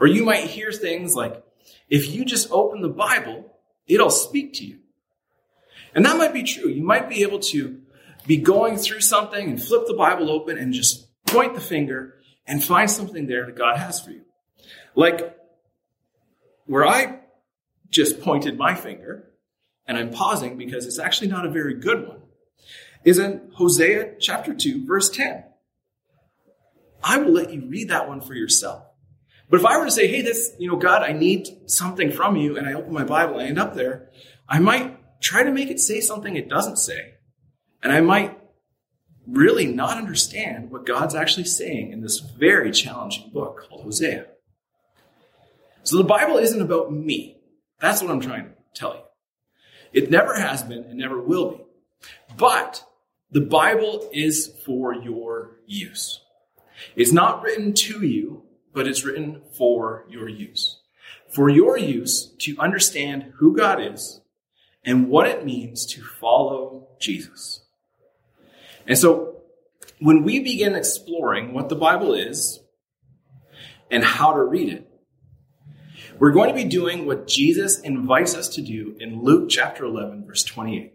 Or 0.00 0.06
you 0.06 0.24
might 0.24 0.44
hear 0.44 0.72
things 0.72 1.14
like, 1.14 1.42
if 1.88 2.10
you 2.10 2.24
just 2.24 2.50
open 2.50 2.80
the 2.80 2.88
Bible, 2.88 3.56
it'll 3.86 4.10
speak 4.10 4.54
to 4.54 4.64
you. 4.64 4.78
And 5.94 6.04
that 6.04 6.16
might 6.16 6.32
be 6.32 6.42
true. 6.42 6.68
You 6.68 6.82
might 6.82 7.08
be 7.08 7.22
able 7.22 7.38
to 7.40 7.80
be 8.26 8.38
going 8.38 8.76
through 8.76 9.00
something 9.00 9.50
and 9.50 9.62
flip 9.62 9.86
the 9.86 9.94
Bible 9.94 10.30
open 10.30 10.58
and 10.58 10.72
just 10.72 11.08
point 11.26 11.54
the 11.54 11.60
finger 11.60 12.14
and 12.46 12.62
find 12.62 12.90
something 12.90 13.26
there 13.26 13.46
that 13.46 13.56
God 13.56 13.76
has 13.78 14.00
for 14.00 14.10
you. 14.10 14.22
Like 14.94 15.36
where 16.66 16.86
I 16.86 17.20
just 17.90 18.20
pointed 18.20 18.56
my 18.56 18.74
finger 18.74 19.31
and 19.86 19.98
I'm 19.98 20.10
pausing 20.10 20.56
because 20.56 20.86
it's 20.86 20.98
actually 20.98 21.28
not 21.28 21.46
a 21.46 21.50
very 21.50 21.74
good 21.74 22.08
one 22.08 22.22
is 23.04 23.18
in 23.18 23.50
Hosea 23.54 24.14
chapter 24.20 24.54
2 24.54 24.86
verse 24.86 25.10
10. 25.10 25.44
I 27.02 27.18
will 27.18 27.32
let 27.32 27.52
you 27.52 27.66
read 27.68 27.88
that 27.88 28.08
one 28.08 28.20
for 28.20 28.34
yourself. 28.34 28.84
But 29.50 29.60
if 29.60 29.66
I 29.66 29.76
were 29.76 29.84
to 29.84 29.90
say, 29.90 30.06
hey, 30.06 30.22
this, 30.22 30.54
you 30.58 30.68
know, 30.70 30.76
God, 30.76 31.02
I 31.02 31.12
need 31.12 31.48
something 31.66 32.10
from 32.10 32.36
you, 32.36 32.56
and 32.56 32.66
I 32.66 32.72
open 32.72 32.92
my 32.92 33.04
Bible 33.04 33.34
and 33.34 33.42
I 33.42 33.46
end 33.48 33.58
up 33.58 33.74
there, 33.74 34.08
I 34.48 34.60
might 34.60 34.98
try 35.20 35.42
to 35.42 35.52
make 35.52 35.68
it 35.68 35.80
say 35.80 36.00
something 36.00 36.36
it 36.36 36.48
doesn't 36.48 36.78
say. 36.78 37.14
And 37.82 37.92
I 37.92 38.00
might 38.00 38.38
really 39.26 39.66
not 39.66 39.98
understand 39.98 40.70
what 40.70 40.86
God's 40.86 41.14
actually 41.14 41.44
saying 41.44 41.92
in 41.92 42.00
this 42.00 42.20
very 42.20 42.70
challenging 42.70 43.30
book 43.32 43.66
called 43.68 43.82
Hosea. 43.82 44.26
So 45.82 45.96
the 45.96 46.04
Bible 46.04 46.38
isn't 46.38 46.62
about 46.62 46.92
me. 46.92 47.38
That's 47.80 48.00
what 48.00 48.10
I'm 48.10 48.20
trying 48.20 48.44
to 48.44 48.52
tell 48.74 48.94
you. 48.94 49.00
It 49.92 50.10
never 50.10 50.34
has 50.34 50.62
been 50.62 50.84
and 50.84 50.98
never 50.98 51.20
will 51.20 51.50
be. 51.52 51.64
But 52.36 52.84
the 53.30 53.40
Bible 53.40 54.08
is 54.12 54.52
for 54.64 54.94
your 54.94 55.58
use. 55.66 56.20
It's 56.96 57.12
not 57.12 57.42
written 57.42 57.72
to 57.74 58.04
you, 58.04 58.42
but 58.72 58.86
it's 58.86 59.04
written 59.04 59.42
for 59.56 60.04
your 60.08 60.28
use. 60.28 60.80
For 61.28 61.48
your 61.48 61.78
use 61.78 62.26
to 62.40 62.56
understand 62.58 63.32
who 63.36 63.56
God 63.56 63.80
is 63.80 64.20
and 64.84 65.08
what 65.08 65.28
it 65.28 65.44
means 65.44 65.86
to 65.86 66.02
follow 66.02 66.88
Jesus. 66.98 67.62
And 68.86 68.98
so 68.98 69.36
when 70.00 70.24
we 70.24 70.40
begin 70.40 70.74
exploring 70.74 71.54
what 71.54 71.68
the 71.68 71.76
Bible 71.76 72.12
is 72.14 72.60
and 73.90 74.04
how 74.04 74.34
to 74.34 74.42
read 74.42 74.72
it, 74.72 74.91
we're 76.22 76.30
going 76.30 76.50
to 76.50 76.54
be 76.54 76.62
doing 76.62 77.04
what 77.04 77.26
Jesus 77.26 77.80
invites 77.80 78.36
us 78.36 78.50
to 78.50 78.62
do 78.62 78.94
in 79.00 79.24
Luke 79.24 79.48
chapter 79.48 79.84
11, 79.84 80.24
verse 80.24 80.44
28, 80.44 80.94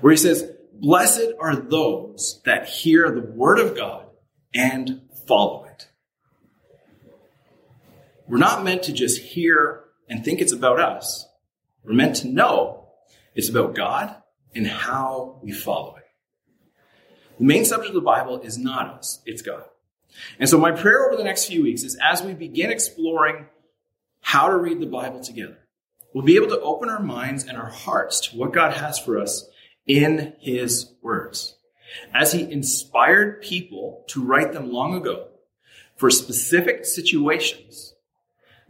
where 0.00 0.10
he 0.10 0.16
says, 0.16 0.50
blessed 0.72 1.34
are 1.38 1.54
those 1.54 2.40
that 2.46 2.66
hear 2.66 3.10
the 3.10 3.20
word 3.20 3.58
of 3.58 3.76
God 3.76 4.06
and 4.54 5.02
follow 5.26 5.64
it. 5.64 5.88
We're 8.26 8.38
not 8.38 8.64
meant 8.64 8.84
to 8.84 8.94
just 8.94 9.20
hear 9.20 9.84
and 10.08 10.24
think 10.24 10.40
it's 10.40 10.52
about 10.52 10.80
us. 10.80 11.28
We're 11.84 11.92
meant 11.92 12.16
to 12.16 12.28
know 12.28 12.88
it's 13.34 13.50
about 13.50 13.74
God 13.74 14.16
and 14.54 14.66
how 14.66 15.40
we 15.42 15.52
follow 15.52 15.96
it. 15.96 16.04
The 17.38 17.44
main 17.44 17.66
subject 17.66 17.90
of 17.90 17.96
the 17.96 18.00
Bible 18.00 18.40
is 18.40 18.56
not 18.56 18.94
us, 18.94 19.20
it's 19.26 19.42
God. 19.42 19.64
And 20.38 20.48
so 20.48 20.56
my 20.56 20.72
prayer 20.72 21.06
over 21.06 21.18
the 21.18 21.24
next 21.24 21.44
few 21.44 21.62
weeks 21.62 21.82
is 21.82 21.98
as 22.02 22.22
we 22.22 22.32
begin 22.32 22.70
exploring 22.70 23.48
how 24.24 24.48
to 24.48 24.56
read 24.56 24.80
the 24.80 24.86
Bible 24.86 25.20
together, 25.20 25.58
we'll 26.14 26.24
be 26.24 26.36
able 26.36 26.48
to 26.48 26.60
open 26.60 26.88
our 26.88 27.02
minds 27.02 27.44
and 27.44 27.58
our 27.58 27.68
hearts 27.68 28.20
to 28.20 28.38
what 28.38 28.54
God 28.54 28.72
has 28.72 28.98
for 28.98 29.20
us 29.20 29.46
in 29.86 30.32
His 30.40 30.94
words. 31.02 31.56
As 32.12 32.32
He 32.32 32.50
inspired 32.50 33.42
people 33.42 34.02
to 34.08 34.24
write 34.24 34.54
them 34.54 34.72
long 34.72 34.94
ago 34.94 35.28
for 35.96 36.10
specific 36.10 36.86
situations 36.86 37.94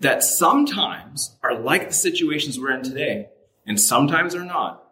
that 0.00 0.24
sometimes 0.24 1.38
are 1.40 1.56
like 1.56 1.86
the 1.86 1.94
situations 1.94 2.58
we're 2.58 2.74
in 2.74 2.82
today 2.82 3.28
and 3.64 3.80
sometimes 3.80 4.34
are 4.34 4.44
not, 4.44 4.82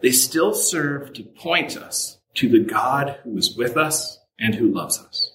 they 0.00 0.12
still 0.12 0.54
serve 0.54 1.12
to 1.14 1.24
point 1.24 1.76
us 1.76 2.18
to 2.34 2.48
the 2.48 2.60
God 2.60 3.18
who 3.24 3.36
is 3.36 3.56
with 3.56 3.76
us 3.76 4.20
and 4.38 4.54
who 4.54 4.72
loves 4.72 5.00
us. 5.00 5.32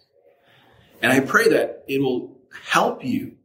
And 1.02 1.12
I 1.12 1.20
pray 1.20 1.50
that 1.50 1.84
it 1.90 2.02
will 2.02 2.40
help 2.64 3.04
you 3.04 3.36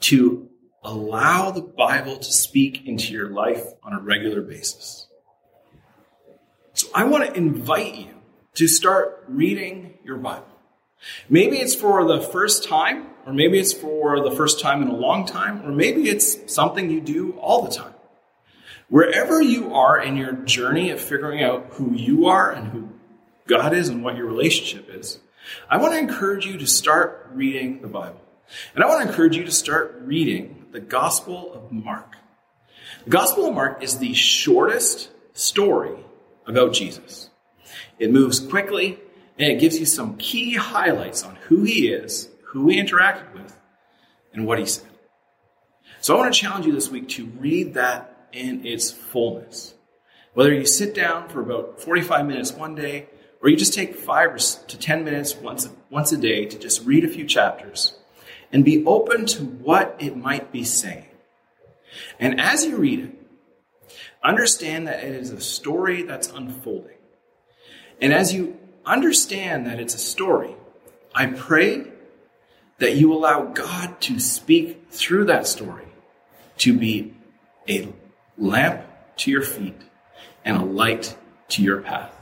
to 0.00 0.48
allow 0.82 1.50
the 1.50 1.62
Bible 1.62 2.16
to 2.16 2.32
speak 2.32 2.86
into 2.86 3.12
your 3.12 3.30
life 3.30 3.64
on 3.82 3.92
a 3.92 4.00
regular 4.00 4.40
basis. 4.42 5.06
So 6.72 6.88
I 6.94 7.04
want 7.04 7.26
to 7.26 7.34
invite 7.34 7.94
you 7.94 8.14
to 8.54 8.66
start 8.66 9.24
reading 9.28 9.98
your 10.04 10.16
Bible. 10.16 10.46
Maybe 11.28 11.58
it's 11.58 11.74
for 11.74 12.06
the 12.06 12.20
first 12.20 12.64
time, 12.64 13.08
or 13.26 13.32
maybe 13.32 13.58
it's 13.58 13.72
for 13.72 14.22
the 14.22 14.30
first 14.30 14.60
time 14.60 14.82
in 14.82 14.88
a 14.88 14.96
long 14.96 15.26
time, 15.26 15.66
or 15.66 15.72
maybe 15.72 16.08
it's 16.08 16.52
something 16.52 16.90
you 16.90 17.00
do 17.00 17.32
all 17.32 17.62
the 17.62 17.74
time. 17.74 17.94
Wherever 18.88 19.40
you 19.40 19.74
are 19.74 20.00
in 20.02 20.16
your 20.16 20.32
journey 20.32 20.90
of 20.90 21.00
figuring 21.00 21.42
out 21.42 21.68
who 21.72 21.94
you 21.94 22.26
are 22.26 22.50
and 22.50 22.68
who 22.68 22.88
God 23.46 23.72
is 23.72 23.88
and 23.88 24.02
what 24.02 24.16
your 24.16 24.26
relationship 24.26 24.88
is, 24.90 25.20
I 25.68 25.76
want 25.76 25.94
to 25.94 25.98
encourage 25.98 26.46
you 26.46 26.58
to 26.58 26.66
start 26.66 27.30
reading 27.32 27.82
the 27.82 27.88
Bible. 27.88 28.20
And 28.74 28.82
I 28.82 28.88
want 28.88 29.02
to 29.02 29.08
encourage 29.08 29.36
you 29.36 29.44
to 29.44 29.52
start 29.52 30.00
reading 30.04 30.66
the 30.72 30.80
Gospel 30.80 31.52
of 31.52 31.72
Mark. 31.72 32.16
The 33.04 33.10
Gospel 33.10 33.46
of 33.46 33.54
Mark 33.54 33.82
is 33.82 33.98
the 33.98 34.14
shortest 34.14 35.10
story 35.32 35.98
about 36.46 36.72
Jesus. 36.72 37.30
It 37.98 38.12
moves 38.12 38.40
quickly 38.40 38.98
and 39.38 39.52
it 39.52 39.60
gives 39.60 39.78
you 39.78 39.86
some 39.86 40.16
key 40.16 40.54
highlights 40.54 41.22
on 41.22 41.36
who 41.46 41.62
he 41.62 41.88
is, 41.88 42.28
who 42.48 42.68
he 42.68 42.82
interacted 42.82 43.32
with, 43.32 43.58
and 44.32 44.46
what 44.46 44.58
he 44.58 44.66
said. 44.66 44.86
So 46.00 46.14
I 46.14 46.20
want 46.20 46.34
to 46.34 46.40
challenge 46.40 46.66
you 46.66 46.72
this 46.72 46.90
week 46.90 47.08
to 47.10 47.26
read 47.26 47.74
that 47.74 48.28
in 48.32 48.66
its 48.66 48.90
fullness. 48.90 49.74
Whether 50.34 50.54
you 50.54 50.64
sit 50.64 50.94
down 50.94 51.28
for 51.28 51.40
about 51.40 51.80
45 51.80 52.26
minutes 52.26 52.52
one 52.52 52.74
day 52.74 53.08
or 53.42 53.48
you 53.48 53.56
just 53.56 53.74
take 53.74 53.96
five 53.96 54.36
to 54.36 54.78
10 54.78 55.04
minutes 55.04 55.34
once, 55.36 55.68
once 55.90 56.12
a 56.12 56.16
day 56.16 56.46
to 56.46 56.58
just 56.58 56.84
read 56.84 57.04
a 57.04 57.08
few 57.08 57.26
chapters 57.26 57.99
and 58.52 58.64
be 58.64 58.84
open 58.84 59.26
to 59.26 59.44
what 59.44 59.96
it 59.98 60.16
might 60.16 60.52
be 60.52 60.64
saying. 60.64 61.06
And 62.18 62.40
as 62.40 62.64
you 62.64 62.76
read 62.76 63.00
it, 63.00 63.92
understand 64.22 64.86
that 64.86 65.02
it 65.02 65.14
is 65.14 65.30
a 65.30 65.40
story 65.40 66.02
that's 66.02 66.28
unfolding. 66.28 66.98
And 68.00 68.12
as 68.12 68.32
you 68.32 68.58
understand 68.84 69.66
that 69.66 69.78
it's 69.80 69.94
a 69.94 69.98
story, 69.98 70.54
I 71.14 71.26
pray 71.26 71.86
that 72.78 72.96
you 72.96 73.12
allow 73.12 73.44
God 73.44 74.00
to 74.02 74.18
speak 74.18 74.86
through 74.90 75.26
that 75.26 75.46
story 75.46 75.86
to 76.58 76.76
be 76.76 77.14
a 77.68 77.92
lamp 78.38 78.84
to 79.16 79.30
your 79.30 79.42
feet 79.42 79.76
and 80.44 80.56
a 80.56 80.64
light 80.64 81.16
to 81.48 81.62
your 81.62 81.82
path. 81.82 82.14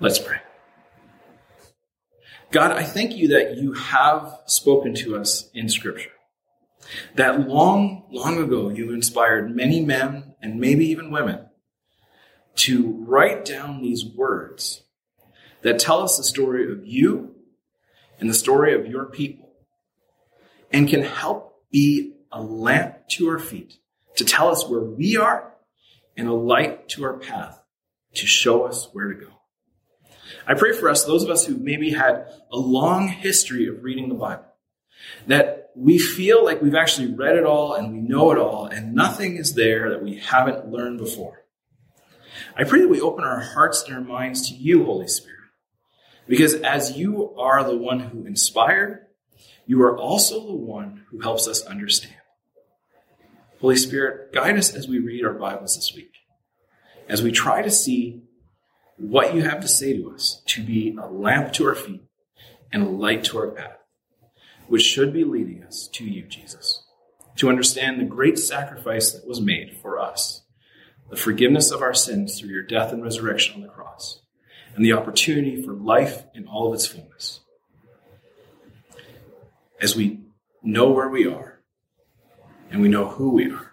Let's 0.00 0.18
pray. 0.18 0.40
God, 2.50 2.70
I 2.70 2.84
thank 2.84 3.16
you 3.16 3.28
that 3.28 3.56
you 3.56 3.72
have 3.72 4.38
spoken 4.46 4.94
to 4.96 5.16
us 5.16 5.50
in 5.52 5.68
Scripture. 5.68 6.10
That 7.16 7.48
long, 7.48 8.04
long 8.10 8.38
ago, 8.38 8.68
you 8.68 8.92
inspired 8.92 9.54
many 9.54 9.80
men 9.80 10.34
and 10.40 10.60
maybe 10.60 10.86
even 10.86 11.10
women 11.10 11.46
to 12.56 13.04
write 13.06 13.44
down 13.44 13.82
these 13.82 14.04
words 14.04 14.82
that 15.62 15.78
tell 15.78 16.02
us 16.02 16.16
the 16.16 16.22
story 16.22 16.70
of 16.70 16.86
you 16.86 17.34
and 18.20 18.30
the 18.30 18.34
story 18.34 18.74
of 18.74 18.86
your 18.86 19.06
people 19.06 19.50
and 20.72 20.88
can 20.88 21.02
help 21.02 21.60
be 21.70 22.14
a 22.30 22.40
lamp 22.40 23.08
to 23.08 23.28
our 23.28 23.38
feet 23.38 23.74
to 24.16 24.24
tell 24.24 24.48
us 24.48 24.68
where 24.68 24.80
we 24.80 25.16
are 25.16 25.52
and 26.16 26.28
a 26.28 26.32
light 26.32 26.88
to 26.90 27.04
our 27.04 27.18
path 27.18 27.60
to 28.14 28.26
show 28.26 28.62
us 28.62 28.88
where 28.92 29.12
to 29.12 29.26
go. 29.26 29.35
I 30.46 30.54
pray 30.54 30.72
for 30.72 30.88
us, 30.88 31.04
those 31.04 31.22
of 31.22 31.30
us 31.30 31.44
who 31.44 31.56
maybe 31.56 31.90
had 31.90 32.28
a 32.52 32.58
long 32.58 33.08
history 33.08 33.66
of 33.66 33.82
reading 33.82 34.08
the 34.08 34.14
Bible, 34.14 34.44
that 35.26 35.70
we 35.74 35.98
feel 35.98 36.44
like 36.44 36.62
we've 36.62 36.74
actually 36.74 37.12
read 37.12 37.36
it 37.36 37.44
all 37.44 37.74
and 37.74 37.92
we 37.92 38.00
know 38.00 38.30
it 38.30 38.38
all, 38.38 38.66
and 38.66 38.94
nothing 38.94 39.36
is 39.36 39.54
there 39.54 39.90
that 39.90 40.02
we 40.02 40.18
haven't 40.18 40.68
learned 40.68 40.98
before. 40.98 41.44
I 42.56 42.64
pray 42.64 42.80
that 42.80 42.88
we 42.88 43.00
open 43.00 43.24
our 43.24 43.40
hearts 43.40 43.84
and 43.84 43.94
our 43.94 44.00
minds 44.00 44.48
to 44.48 44.54
you, 44.54 44.84
Holy 44.84 45.08
Spirit, 45.08 45.40
because 46.28 46.54
as 46.54 46.96
you 46.96 47.34
are 47.36 47.64
the 47.64 47.76
one 47.76 48.00
who 48.00 48.24
inspired, 48.24 49.06
you 49.66 49.82
are 49.82 49.98
also 49.98 50.46
the 50.46 50.54
one 50.54 51.04
who 51.10 51.20
helps 51.20 51.48
us 51.48 51.64
understand. 51.66 52.14
Holy 53.60 53.76
Spirit, 53.76 54.32
guide 54.32 54.56
us 54.56 54.72
as 54.74 54.86
we 54.86 54.98
read 54.98 55.24
our 55.24 55.34
Bibles 55.34 55.76
this 55.76 55.92
week, 55.94 56.12
as 57.08 57.22
we 57.22 57.32
try 57.32 57.62
to 57.62 57.70
see 57.70 58.22
what 58.96 59.34
you 59.34 59.42
have 59.42 59.60
to 59.60 59.68
say 59.68 59.96
to 59.96 60.10
us 60.10 60.42
to 60.46 60.62
be 60.62 60.96
a 61.00 61.06
lamp 61.06 61.52
to 61.54 61.66
our 61.66 61.74
feet 61.74 62.02
and 62.72 62.82
a 62.82 62.88
light 62.88 63.24
to 63.24 63.38
our 63.38 63.50
path, 63.50 63.78
which 64.68 64.82
should 64.82 65.12
be 65.12 65.24
leading 65.24 65.62
us 65.62 65.88
to 65.88 66.04
you, 66.04 66.22
Jesus, 66.22 66.84
to 67.36 67.48
understand 67.48 68.00
the 68.00 68.04
great 68.04 68.38
sacrifice 68.38 69.12
that 69.12 69.26
was 69.26 69.40
made 69.40 69.76
for 69.76 70.00
us, 70.00 70.42
the 71.10 71.16
forgiveness 71.16 71.70
of 71.70 71.82
our 71.82 71.94
sins 71.94 72.38
through 72.38 72.48
your 72.48 72.62
death 72.62 72.92
and 72.92 73.02
resurrection 73.02 73.54
on 73.54 73.62
the 73.62 73.68
cross, 73.68 74.20
and 74.74 74.84
the 74.84 74.92
opportunity 74.92 75.62
for 75.62 75.72
life 75.72 76.24
in 76.34 76.46
all 76.46 76.68
of 76.68 76.74
its 76.74 76.86
fullness. 76.86 77.40
As 79.80 79.94
we 79.94 80.20
know 80.62 80.90
where 80.90 81.08
we 81.08 81.26
are, 81.26 81.60
and 82.70 82.80
we 82.80 82.88
know 82.88 83.06
who 83.06 83.30
we 83.30 83.50
are, 83.50 83.72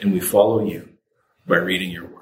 and 0.00 0.12
we 0.12 0.20
follow 0.20 0.64
you 0.64 0.88
by 1.46 1.56
reading 1.56 1.90
your 1.90 2.06
word. 2.06 2.21